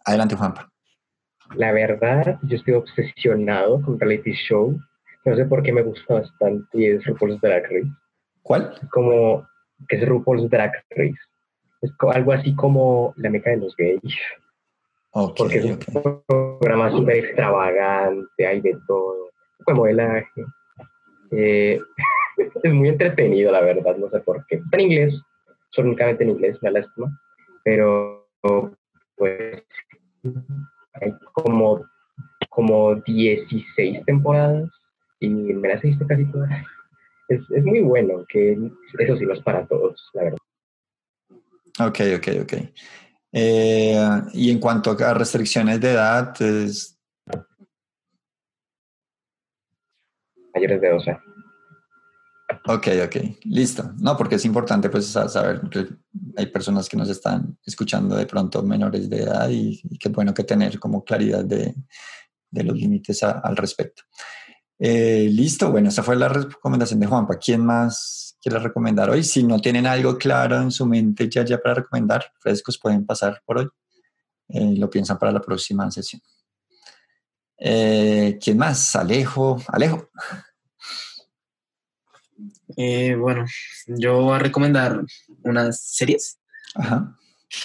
Adelante, 0.05 0.37
Juanpa. 0.37 0.71
La 1.55 1.73
verdad, 1.73 2.39
yo 2.43 2.57
estoy 2.57 2.75
obsesionado 2.75 3.81
con 3.83 3.99
reality 3.99 4.33
show. 4.33 4.79
No 5.25 5.37
sé 5.37 5.45
por 5.47 5.63
qué 5.63 5.73
me 5.73 5.83
gusta 5.83 6.15
bastante 6.15 6.79
y 6.79 6.87
es 6.87 7.05
RuPaul's 7.05 7.41
Drag 7.41 7.63
Race. 7.65 7.91
¿Cuál? 8.43 8.79
Como, 8.91 9.47
que 9.89 9.97
es 9.97 10.09
RuPaul's 10.09 10.51
Drag 10.51 10.73
Race. 10.91 11.19
Es 11.83 11.91
algo 12.13 12.33
así 12.33 12.55
como 12.55 13.15
la 13.17 13.31
meca 13.31 13.51
de 13.51 13.59
los 13.59 13.77
gays. 13.77 14.01
porque 15.37 15.59
es 15.59 15.65
un 15.65 16.23
programa 16.27 16.91
súper 16.91 17.25
extravagante, 17.25 18.47
hay 18.47 18.61
de 18.61 18.77
todo, 18.87 19.31
como 19.65 19.83
modelaje. 19.83 20.45
Eh, 21.31 21.81
es 22.63 22.73
muy 22.73 22.89
entretenido, 22.89 23.53
la 23.53 23.61
verdad, 23.61 23.97
no 23.97 24.09
sé 24.11 24.21
por 24.21 24.45
qué. 24.47 24.57
Está 24.57 24.77
en 24.77 24.81
inglés, 24.81 25.23
son 25.71 25.87
únicamente 25.87 26.25
en 26.25 26.31
inglés, 26.31 26.59
la 26.61 26.71
lástima 26.71 27.21
pero 27.67 28.31
pues 29.17 29.61
hay 30.93 31.13
como, 31.33 31.85
como 32.49 32.95
16 32.95 34.05
temporadas 34.05 34.71
y 35.19 35.29
me 35.29 35.69
las 35.69 35.83
he 35.83 35.89
visto 35.89 36.07
casi 36.07 36.25
todas. 36.27 36.49
Es, 37.27 37.41
es 37.51 37.65
muy 37.65 37.81
bueno, 37.81 38.25
que 38.29 38.53
eso 39.01 39.17
sí 39.17 39.27
no 39.27 39.33
es 39.33 39.41
para 39.41 39.67
todos, 39.67 40.01
la 40.15 40.23
verdad. 40.23 40.39
Ok, 41.81 41.99
ok, 42.19 42.29
ok. 42.43 42.53
Eh, 43.33 43.99
y 44.35 44.53
en 44.53 44.61
cuanto 44.61 44.93
a 44.93 45.15
restricciones 45.15 45.81
de 45.81 45.91
edad, 45.91 46.41
es... 46.41 46.97
Mayores 50.55 50.81
de 50.81 50.89
12. 50.89 51.19
Ok, 52.69 52.89
ok, 53.05 53.17
listo. 53.45 53.93
No, 53.99 54.17
porque 54.17 54.37
es 54.37 54.45
importante 54.45 54.89
pues 54.89 55.07
saber 55.07 55.63
que 55.69 55.87
hay 56.37 56.47
personas 56.47 56.89
que 56.89 56.97
nos 56.97 57.09
están 57.09 57.59
escuchando 57.65 58.17
de 58.17 58.27
pronto 58.27 58.63
menores 58.63 59.11
de 59.11 59.23
edad 59.23 59.49
y, 59.51 59.81
qué 59.99 60.09
bueno 60.11 60.33
que 60.33 60.45
tener 60.45 60.79
como 60.79 61.05
claridad 61.05 61.45
de, 61.45 61.75
de 62.51 62.65
los 62.65 62.77
límites 62.77 63.23
al 63.23 63.57
respecto. 63.57 64.03
Eh, 64.79 65.29
listo, 65.31 65.71
bueno, 65.71 65.89
esa 65.89 66.03
fue 66.03 66.17
la 66.17 66.29
recomendación 66.29 67.01
de 67.01 67.07
Juanpa. 67.07 67.39
¿Quién 67.39 67.65
más 67.65 68.37
quiere 68.41 68.59
recomendar 68.59 69.11
hoy? 69.11 69.25
Si 69.25 69.43
no 69.43 69.59
tienen 69.59 69.87
algo 69.87 70.17
claro 70.19 70.61
en 70.61 70.71
su 70.71 70.87
mente 70.87 71.29
ya, 71.29 71.45
ya 71.45 71.59
para 71.59 71.77
recomendar, 71.77 72.25
frescos 72.39 72.79
pueden 72.79 73.07
pasar 73.07 73.43
por 73.45 73.59
hoy. 73.59 73.69
Eh, 74.49 74.75
lo 74.77 74.89
piensan 74.89 75.19
para 75.19 75.33
la 75.33 75.41
próxima 75.41 75.91
sesión. 75.91 76.23
Eh, 77.59 78.39
¿Quién 78.41 78.59
más? 78.59 78.95
Alejo. 78.95 79.61
Alejo. 79.69 80.11
Eh, 82.77 83.15
bueno, 83.15 83.47
yo 83.87 84.21
voy 84.23 84.37
a 84.37 84.39
recomendar 84.39 85.03
unas 85.43 85.81
series 85.81 86.39
Ajá. 86.75 87.17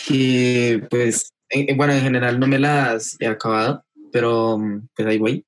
que, 0.07 0.85
pues, 0.89 1.33
bueno, 1.75 1.93
en 1.93 2.01
general 2.01 2.39
no 2.39 2.47
me 2.47 2.59
las 2.59 3.17
he 3.19 3.27
acabado, 3.27 3.83
pero 4.11 4.59
pues 4.95 5.07
ahí 5.07 5.17
voy. 5.17 5.45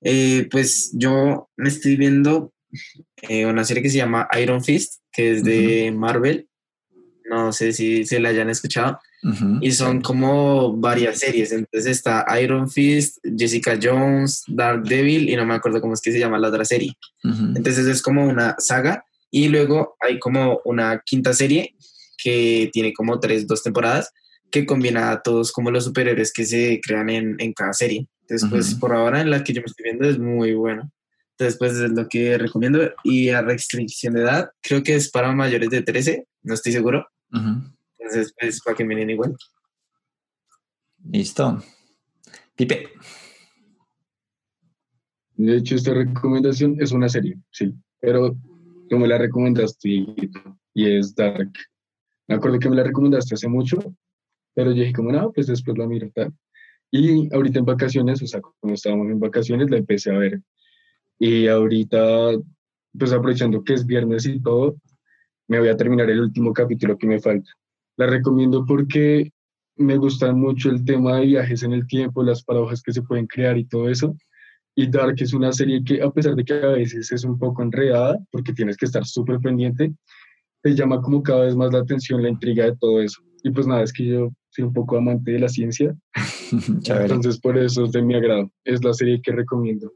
Eh, 0.00 0.48
pues 0.50 0.90
yo 0.94 1.48
me 1.56 1.68
estoy 1.68 1.96
viendo 1.96 2.52
eh, 3.22 3.46
una 3.46 3.64
serie 3.64 3.82
que 3.82 3.90
se 3.90 3.98
llama 3.98 4.28
Iron 4.40 4.62
Fist, 4.62 5.02
que 5.12 5.32
es 5.32 5.44
de 5.44 5.92
Marvel. 5.92 6.48
No 7.30 7.52
sé 7.52 7.72
si 7.72 8.04
se 8.04 8.20
la 8.20 8.30
hayan 8.30 8.50
escuchado 8.50 8.98
y 9.60 9.72
son 9.72 10.00
como 10.00 10.76
varias 10.76 11.18
series. 11.18 11.52
Entonces 11.52 11.96
está 11.96 12.24
Iron 12.40 12.70
Fist, 12.70 13.18
Jessica 13.36 13.78
Jones, 13.80 14.44
Dark 14.46 14.84
Devil 14.84 15.28
y 15.28 15.36
no 15.36 15.44
me 15.44 15.54
acuerdo 15.54 15.80
cómo 15.80 15.94
es 15.94 16.00
que 16.00 16.12
se 16.12 16.18
llama 16.18 16.38
la 16.38 16.48
otra 16.48 16.64
serie. 16.64 16.94
Entonces 17.22 17.86
es 17.86 18.02
como 18.02 18.26
una 18.26 18.54
saga 18.58 19.04
y 19.30 19.48
luego 19.48 19.96
hay 20.00 20.18
como 20.18 20.60
una 20.64 21.02
quinta 21.04 21.32
serie 21.32 21.74
que 22.22 22.70
tiene 22.72 22.92
como 22.92 23.20
tres, 23.20 23.46
dos 23.46 23.62
temporadas 23.62 24.10
que 24.50 24.66
combina 24.66 25.10
a 25.10 25.22
todos 25.22 25.52
como 25.52 25.70
los 25.70 25.84
superhéroes 25.84 26.32
que 26.32 26.44
se 26.44 26.80
crean 26.82 27.10
en, 27.10 27.36
en 27.38 27.52
cada 27.52 27.72
serie. 27.72 28.06
Entonces, 28.22 28.48
pues 28.50 28.74
por 28.74 28.92
ahora 28.92 29.20
en 29.20 29.30
la 29.30 29.42
que 29.42 29.52
yo 29.52 29.62
me 29.62 29.66
estoy 29.66 29.84
viendo 29.84 30.08
es 30.08 30.18
muy 30.18 30.52
bueno. 30.54 30.90
Entonces, 31.32 31.58
pues 31.58 31.72
es 31.74 31.90
lo 31.90 32.08
que 32.08 32.36
recomiendo. 32.36 32.80
Y 33.04 33.30
a 33.30 33.42
restricción 33.42 34.14
de 34.14 34.22
edad, 34.22 34.50
creo 34.60 34.82
que 34.82 34.94
es 34.94 35.10
para 35.10 35.32
mayores 35.32 35.70
de 35.70 35.82
13, 35.82 36.26
no 36.42 36.54
estoy 36.54 36.72
seguro. 36.72 37.06
Entonces, 37.98 38.34
pues, 38.38 38.60
para 38.62 38.76
que 38.76 38.84
miren 38.84 39.10
igual. 39.10 39.34
Listo. 41.10 41.62
Pipe. 42.54 42.90
De 45.36 45.56
hecho, 45.56 45.76
esta 45.76 45.94
recomendación 45.94 46.76
es 46.80 46.90
una 46.90 47.08
serie, 47.08 47.38
sí, 47.52 47.72
pero 48.00 48.36
tú 48.88 48.98
me 48.98 49.06
la 49.06 49.18
recomendaste 49.18 49.88
y 50.74 50.96
es 50.96 51.14
Dark. 51.14 51.52
Me 52.26 52.34
acuerdo 52.34 52.58
que 52.58 52.68
me 52.68 52.76
la 52.76 52.82
recomendaste 52.82 53.34
hace 53.34 53.48
mucho, 53.48 53.78
pero 54.54 54.72
yo 54.72 54.82
dije 54.82 54.92
como, 54.92 55.12
no, 55.12 55.30
pues 55.32 55.46
después 55.46 55.78
la 55.78 55.86
miro. 55.86 56.10
Y 56.90 57.32
ahorita 57.32 57.60
en 57.60 57.64
vacaciones, 57.64 58.20
o 58.20 58.26
sea, 58.26 58.40
cuando 58.40 58.74
estábamos 58.74 59.08
en 59.10 59.20
vacaciones, 59.20 59.70
la 59.70 59.76
empecé 59.76 60.10
a 60.10 60.18
ver. 60.18 60.42
Y 61.18 61.46
ahorita, 61.46 62.32
pues 62.98 63.12
aprovechando 63.12 63.62
que 63.62 63.74
es 63.74 63.86
viernes 63.86 64.26
y 64.26 64.40
todo, 64.40 64.76
me 65.46 65.60
voy 65.60 65.68
a 65.68 65.76
terminar 65.76 66.10
el 66.10 66.20
último 66.20 66.52
capítulo 66.52 66.98
que 66.98 67.06
me 67.06 67.20
falta. 67.20 67.50
La 67.98 68.06
recomiendo 68.06 68.64
porque 68.64 69.32
me 69.76 69.96
gusta 69.96 70.32
mucho 70.32 70.70
el 70.70 70.84
tema 70.84 71.16
de 71.16 71.26
viajes 71.26 71.62
en 71.62 71.72
el 71.72 71.86
tiempo, 71.86 72.22
las 72.22 72.42
paradojas 72.42 72.80
que 72.80 72.92
se 72.92 73.02
pueden 73.02 73.26
crear 73.26 73.58
y 73.58 73.64
todo 73.64 73.88
eso. 73.88 74.16
Y 74.74 74.86
Dark 74.86 75.16
es 75.18 75.34
una 75.34 75.52
serie 75.52 75.82
que, 75.84 76.00
a 76.00 76.10
pesar 76.10 76.36
de 76.36 76.44
que 76.44 76.54
a 76.54 76.68
veces 76.68 77.10
es 77.10 77.24
un 77.24 77.36
poco 77.36 77.62
enredada, 77.62 78.16
porque 78.30 78.52
tienes 78.52 78.76
que 78.76 78.86
estar 78.86 79.04
súper 79.04 79.40
pendiente, 79.40 79.92
te 80.62 80.74
llama 80.74 81.02
como 81.02 81.22
cada 81.22 81.46
vez 81.46 81.56
más 81.56 81.72
la 81.72 81.80
atención, 81.80 82.22
la 82.22 82.28
intriga 82.28 82.64
de 82.64 82.76
todo 82.76 83.02
eso. 83.02 83.20
Y 83.42 83.50
pues 83.50 83.66
nada, 83.66 83.82
es 83.82 83.92
que 83.92 84.06
yo 84.06 84.30
soy 84.50 84.64
un 84.64 84.72
poco 84.72 84.96
amante 84.96 85.32
de 85.32 85.40
la 85.40 85.48
ciencia, 85.48 85.96
entonces 86.86 87.40
por 87.40 87.58
eso 87.58 87.84
es 87.84 87.92
de 87.92 88.02
mi 88.02 88.14
agrado. 88.14 88.50
Es 88.64 88.84
la 88.84 88.92
serie 88.94 89.20
que 89.20 89.32
recomiendo. 89.32 89.92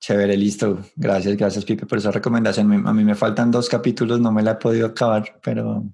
Chévere, 0.00 0.36
listo. 0.36 0.80
Gracias, 0.96 1.36
gracias 1.36 1.64
Pipe 1.64 1.86
por 1.86 1.98
esa 1.98 2.10
recomendación. 2.10 2.86
A 2.86 2.92
mí 2.92 3.04
me 3.04 3.14
faltan 3.14 3.50
dos 3.50 3.68
capítulos, 3.68 4.20
no 4.20 4.32
me 4.32 4.42
la 4.42 4.52
he 4.52 4.56
podido 4.56 4.86
acabar, 4.86 5.38
pero 5.42 5.84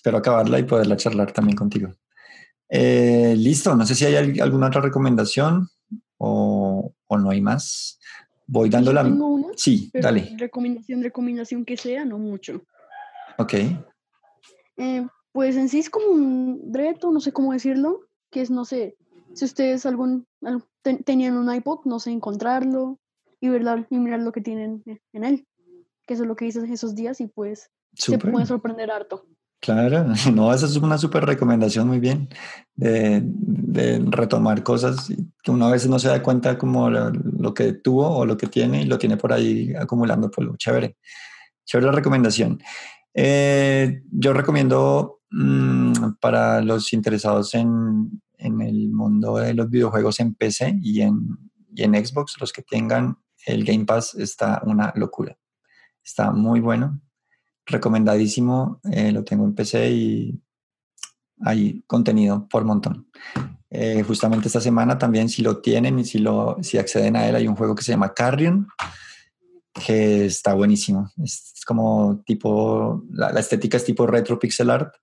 espero 0.00 0.16
acabarla 0.16 0.58
y 0.58 0.62
poderla 0.62 0.96
charlar 0.96 1.30
también 1.30 1.58
contigo. 1.58 1.94
Eh, 2.70 3.34
listo, 3.36 3.76
no 3.76 3.84
sé 3.84 3.94
si 3.94 4.06
hay 4.06 4.40
alguna 4.40 4.68
otra 4.68 4.80
recomendación 4.80 5.68
o, 6.16 6.94
o 7.06 7.18
no 7.18 7.28
hay 7.28 7.42
más. 7.42 7.98
Voy 8.46 8.70
dando 8.70 8.94
la... 8.94 9.06
sí, 9.56 9.90
dale. 9.92 10.34
Recomendación, 10.38 11.02
recomendación 11.02 11.66
que 11.66 11.76
sea, 11.76 12.06
no 12.06 12.16
mucho. 12.16 12.62
Ok. 13.36 13.54
Eh, 14.78 15.06
pues 15.32 15.56
en 15.56 15.68
sí 15.68 15.80
es 15.80 15.90
como 15.90 16.06
un 16.06 16.72
reto, 16.72 17.12
no 17.12 17.20
sé 17.20 17.32
cómo 17.32 17.52
decirlo, 17.52 18.08
que 18.30 18.40
es, 18.40 18.50
no 18.50 18.64
sé, 18.64 18.96
si 19.34 19.44
ustedes 19.44 19.84
algún, 19.84 20.26
tenían 21.04 21.36
un 21.36 21.54
iPod, 21.54 21.80
no 21.84 22.00
sé, 22.00 22.10
encontrarlo 22.10 22.98
y, 23.38 23.48
y 23.48 23.98
mirar 23.98 24.20
lo 24.20 24.32
que 24.32 24.40
tienen 24.40 24.82
en 25.12 25.24
él, 25.24 25.46
que 26.06 26.14
eso 26.14 26.22
es 26.22 26.28
lo 26.28 26.36
que 26.36 26.46
hice 26.46 26.64
esos 26.72 26.94
días 26.94 27.20
y 27.20 27.26
pues 27.26 27.70
se 27.92 28.16
puede 28.16 28.46
sorprender 28.46 28.90
harto. 28.90 29.26
Claro, 29.60 30.06
no, 30.34 30.54
esa 30.54 30.66
es 30.66 30.76
una 30.76 30.96
súper 30.96 31.26
recomendación, 31.26 31.86
muy 31.86 32.00
bien, 32.00 32.28
de, 32.74 33.22
retomar 34.06 34.62
cosas 34.62 35.08
que 35.42 35.50
uno 35.50 35.66
a 35.66 35.70
veces 35.70 35.90
no 35.90 35.98
se 35.98 36.08
da 36.08 36.22
cuenta 36.22 36.56
como 36.56 36.88
lo, 36.90 37.54
que 37.54 37.74
tuvo 37.74 38.08
o 38.08 38.24
lo 38.24 38.36
que 38.36 38.46
tiene 38.46 38.82
y 38.82 38.86
lo 38.86 38.98
tiene 38.98 39.16
por 39.18 39.32
ahí 39.32 39.74
acumulando 39.74 40.30
polvo. 40.30 40.56
Chévere, 40.56 40.96
chévere 41.66 41.86
la 41.86 41.92
recomendación. 41.92 42.60
Eh, 43.12 44.02
yo 44.10 44.32
recomiendo 44.32 45.20
mm, 45.30 46.12
para 46.20 46.62
los 46.62 46.92
interesados 46.94 47.54
en, 47.54 48.22
en, 48.38 48.60
el 48.62 48.88
mundo 48.88 49.36
de 49.36 49.52
los 49.52 49.68
videojuegos 49.68 50.20
en 50.20 50.34
PC 50.34 50.78
y 50.80 51.02
en, 51.02 51.36
y 51.74 51.82
en 51.82 51.94
Xbox, 51.94 52.36
los 52.40 52.52
que 52.52 52.62
tengan 52.62 53.18
el 53.46 53.64
Game 53.64 53.84
Pass, 53.84 54.14
está 54.14 54.62
una 54.64 54.92
locura. 54.96 55.36
Está 56.02 56.30
muy 56.30 56.60
bueno, 56.60 57.00
recomendadísimo, 57.70 58.80
eh, 58.90 59.12
lo 59.12 59.24
tengo 59.24 59.44
en 59.44 59.54
PC 59.54 59.90
y 59.90 60.40
hay 61.42 61.82
contenido 61.86 62.46
por 62.48 62.64
montón. 62.64 63.08
Eh, 63.70 64.02
justamente 64.02 64.48
esta 64.48 64.60
semana 64.60 64.98
también, 64.98 65.28
si 65.28 65.42
lo 65.42 65.60
tienen 65.60 65.98
y 66.00 66.04
si, 66.04 66.18
lo, 66.18 66.56
si 66.60 66.76
acceden 66.76 67.16
a 67.16 67.28
él, 67.28 67.36
hay 67.36 67.46
un 67.46 67.54
juego 67.54 67.74
que 67.74 67.84
se 67.84 67.92
llama 67.92 68.12
Carrion, 68.12 68.66
que 69.72 70.26
está 70.26 70.54
buenísimo. 70.54 71.10
Es 71.22 71.62
como 71.64 72.22
tipo, 72.26 73.04
la, 73.10 73.30
estética 73.38 73.76
es 73.76 73.84
tipo 73.84 74.06
retro 74.06 74.38
pixel 74.38 74.70
art, 74.70 74.94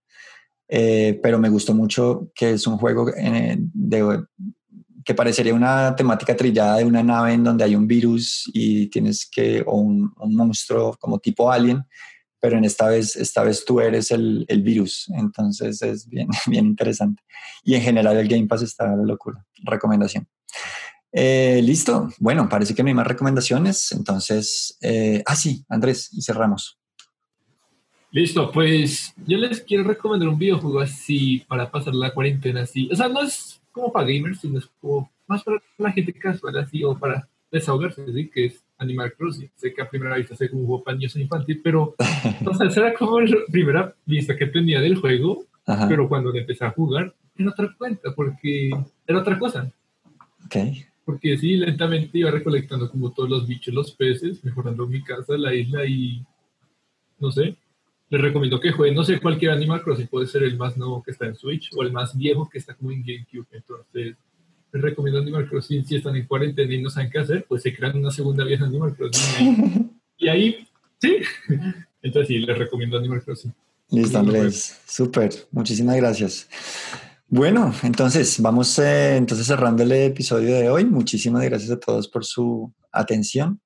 eh, 0.67 1.19
pero 1.23 1.39
me 1.39 1.49
gustó 1.49 1.73
mucho 1.73 2.30
que 2.36 2.51
es 2.51 2.67
un 2.67 2.77
juego 2.77 3.06
de, 3.06 4.23
que 5.06 5.15
parecería 5.15 5.53
una 5.53 5.95
temática 5.95 6.36
trillada 6.36 6.77
de 6.77 6.84
una 6.84 7.01
nave 7.01 7.32
en 7.32 7.45
donde 7.45 7.63
hay 7.63 7.73
un 7.75 7.88
virus 7.88 8.51
y 8.53 8.88
tienes 8.88 9.25
que, 9.32 9.63
o 9.65 9.77
un, 9.77 10.12
un 10.17 10.36
monstruo 10.36 10.97
como 10.99 11.19
tipo 11.19 11.49
alien, 11.49 11.86
pero 12.47 12.60
en 12.60 12.63
esta 12.63 12.88
vez, 12.88 13.17
esta 13.17 13.43
vez 13.43 13.65
tú 13.65 13.81
eres 13.81 14.10
el, 14.10 14.45
el, 14.47 14.62
virus, 14.62 15.10
entonces 15.10 15.81
es 15.81 16.07
bien, 16.07 16.29
bien 16.47 16.65
interesante. 16.65 17.21
Y 17.62 17.75
en 17.75 17.81
general 17.81 18.15
el 18.15 18.29
Game 18.29 18.47
Pass 18.47 18.62
está 18.62 18.95
de 18.95 19.05
locura, 19.05 19.45
recomendación. 19.65 20.25
Eh, 21.12 21.60
listo, 21.62 22.07
bueno, 22.19 22.47
parece 22.47 22.73
que 22.73 22.83
no 22.83 22.88
hay 22.88 22.93
más 22.93 23.05
recomendaciones, 23.05 23.91
entonces, 23.91 24.77
eh, 24.79 25.21
ah 25.25 25.36
sí, 25.36 25.65
Andrés, 25.67 26.07
y 26.13 26.21
cerramos. 26.21 26.79
Listo, 28.12 28.49
pues 28.49 29.13
yo 29.25 29.38
les 29.38 29.60
quiero 29.60 29.83
recomendar 29.83 30.29
un 30.29 30.39
videojuego 30.39 30.79
así 30.79 31.43
para 31.49 31.69
pasar 31.69 31.93
la 31.95 32.13
cuarentena 32.13 32.62
así, 32.62 32.88
o 32.89 32.95
sea, 32.95 33.10
no 33.10 33.23
es 33.23 33.60
como 33.73 33.91
para 33.91 34.07
gamers, 34.07 34.39
sino 34.39 34.60
es 34.60 34.69
como 34.79 35.12
más 35.27 35.43
para 35.43 35.62
la 35.77 35.91
gente 35.91 36.13
casual 36.13 36.57
así 36.60 36.81
o 36.81 36.97
para 36.97 37.27
desahogarse, 37.51 38.05
¿sí? 38.13 38.29
que 38.33 38.45
es 38.45 38.63
Animal 38.78 39.13
Crossing. 39.13 39.50
Sé 39.56 39.74
que 39.74 39.82
a 39.82 39.90
primera 39.90 40.16
vista 40.18 40.36
sé 40.36 40.50
como 40.50 40.62
un 40.62 40.68
juego 40.68 40.84
para 40.84 40.98
niños 40.98 41.16
infantil, 41.16 41.62
pero 41.63 41.96
esa 42.00 42.82
era 42.82 42.94
como 42.94 43.20
la 43.20 43.38
primera 43.52 43.96
vista 44.06 44.36
que 44.36 44.48
tenía 44.48 44.80
del 44.82 44.96
juego, 44.96 45.46
pero 45.88 46.08
cuando 46.08 46.34
empecé 46.34 46.66
a 46.66 46.72
jugar 46.72 47.13
era 47.38 47.50
otra 47.52 47.76
cuenta, 47.78 48.13
porque 48.16 48.70
era 49.06 49.20
otra 49.20 49.38
cosa. 49.38 49.72
Okay. 50.46 50.86
Porque 51.06 51.38
sí, 51.38 51.56
lentamente 51.56 52.18
iba 52.18 52.32
recolectando 52.32 52.90
como 52.90 53.12
todos 53.12 53.30
los 53.30 53.48
bichos, 53.48 53.74
los 53.74 53.92
peces, 53.92 54.44
mejorando 54.44 54.88
mi 54.88 55.02
casa, 55.04 55.38
la 55.38 55.54
isla 55.54 55.86
y 55.86 56.26
no 57.20 57.32
sé. 57.32 57.56
Les 58.10 58.22
recomiendo 58.22 58.60
que 58.60 58.72
jueguen, 58.72 58.96
no 58.96 59.04
sé, 59.04 59.20
cualquier 59.20 59.52
Animal 59.52 59.82
Crossing, 59.82 60.08
puede 60.08 60.28
ser 60.28 60.44
el 60.44 60.58
más 60.58 60.78
nuevo 60.78 61.04
que 61.04 61.12
está 61.12 61.26
en 61.26 61.36
Switch 61.36 61.70
o 61.76 61.84
el 61.84 61.92
más 61.92 62.18
viejo 62.18 62.50
que 62.50 62.58
está 62.58 62.74
como 62.74 62.92
en 62.92 63.04
GameCube. 63.04 63.48
Entonces, 63.52 64.16
les 64.71 64.82
recomiendo 64.82 65.19
Animal 65.19 65.47
Crossing 65.49 65.86
si 65.86 65.95
están 65.95 66.15
en 66.15 66.27
cuarentena 66.27 66.73
y 66.73 66.82
no 66.82 66.89
saben 66.89 67.10
qué 67.10 67.19
hacer, 67.19 67.45
pues 67.47 67.63
se 67.63 67.75
crean 67.75 67.97
una 67.97 68.12
segunda 68.12 68.43
vieja 68.43 68.65
Animal 68.65 68.95
Crossing. 68.95 69.93
Y 70.19 70.30
ahí, 70.30 70.67
sí. 70.99 71.17
Entonces 72.01 72.27
sí, 72.27 72.39
les 72.39 72.58
recomiendo 72.58 72.97
Animal 72.97 73.23
Crossing. 73.23 73.53
Listo, 73.91 74.17
Andrés. 74.17 74.82
Súper. 74.88 75.32
Muchísimas 75.51 75.95
gracias. 75.95 76.49
Bueno, 77.30 77.71
entonces 77.84 78.41
vamos 78.41 78.80
eh, 78.80 79.15
entonces 79.17 79.45
cerrando 79.45 79.84
el 79.84 79.91
episodio 79.91 80.56
de 80.56 80.69
hoy. 80.69 80.86
Muchísimas 80.86 81.43
gracias 81.43 81.69
a 81.69 81.80
todos 81.80 82.08
por 82.08 82.25
su 82.25 82.73
atención. 82.91 83.62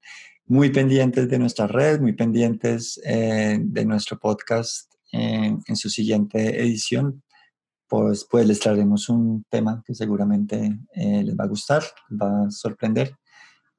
Muy 0.45 0.71
pendientes 0.71 1.29
de 1.29 1.39
nuestra 1.39 1.67
red, 1.67 2.01
muy 2.01 2.13
pendientes 2.13 2.99
eh, 3.05 3.57
de 3.61 3.85
nuestro 3.85 4.19
podcast 4.19 4.91
en 5.13 5.75
su 5.75 5.89
siguiente 5.89 6.61
edición 6.61 7.21
pues, 7.91 8.23
pues 8.23 8.47
les 8.47 8.61
traeremos 8.61 9.09
un 9.09 9.43
tema 9.49 9.83
que 9.85 9.93
seguramente 9.93 10.79
eh, 10.95 11.23
les 11.25 11.35
va 11.35 11.43
a 11.43 11.47
gustar, 11.47 11.83
va 12.09 12.45
a 12.45 12.49
sorprender 12.49 13.17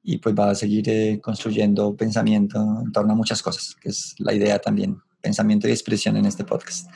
y 0.03 0.19
pues 0.19 0.35
va 0.35 0.51
a 0.51 0.55
seguir 0.55 0.87
eh, 0.87 1.19
construyendo 1.19 1.95
pensamiento 1.95 2.59
en 2.85 2.91
torno 2.91 3.13
a 3.13 3.15
muchas 3.15 3.41
cosas, 3.41 3.75
que 3.81 3.89
es 3.89 4.13
la 4.19 4.35
idea 4.35 4.59
también, 4.59 4.99
pensamiento 5.19 5.67
y 5.67 5.71
expresión 5.71 6.15
en 6.15 6.27
este 6.27 6.43
podcast. 6.43 6.87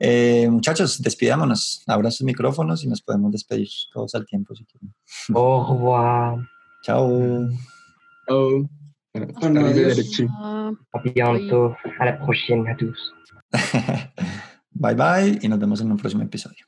Eh, 0.00 0.48
muchachos, 0.50 1.02
despidámonos, 1.02 1.82
abran 1.86 2.10
sus 2.10 2.24
micrófonos 2.24 2.82
y 2.82 2.88
nos 2.88 3.02
podemos 3.02 3.30
despedir 3.30 3.68
todos 3.92 4.14
al 4.14 4.24
tiempo 4.24 4.54
si 4.54 4.64
quieren. 4.64 4.94
Au 5.34 5.66
revoir. 5.70 6.48
Chao. 6.82 7.50
Chao. 8.26 8.70
A 10.94 10.98
bientôt. 11.04 11.76
A 12.00 12.06
la 12.06 12.18
prochaine 12.24 12.70
a 12.70 12.74
tous. 12.74 13.12
Bye 14.74 14.94
bye 14.94 15.38
y 15.40 15.48
nos 15.48 15.58
vemos 15.58 15.80
en 15.80 15.90
un 15.90 15.96
próximo 15.96 16.22
episodio. 16.22 16.66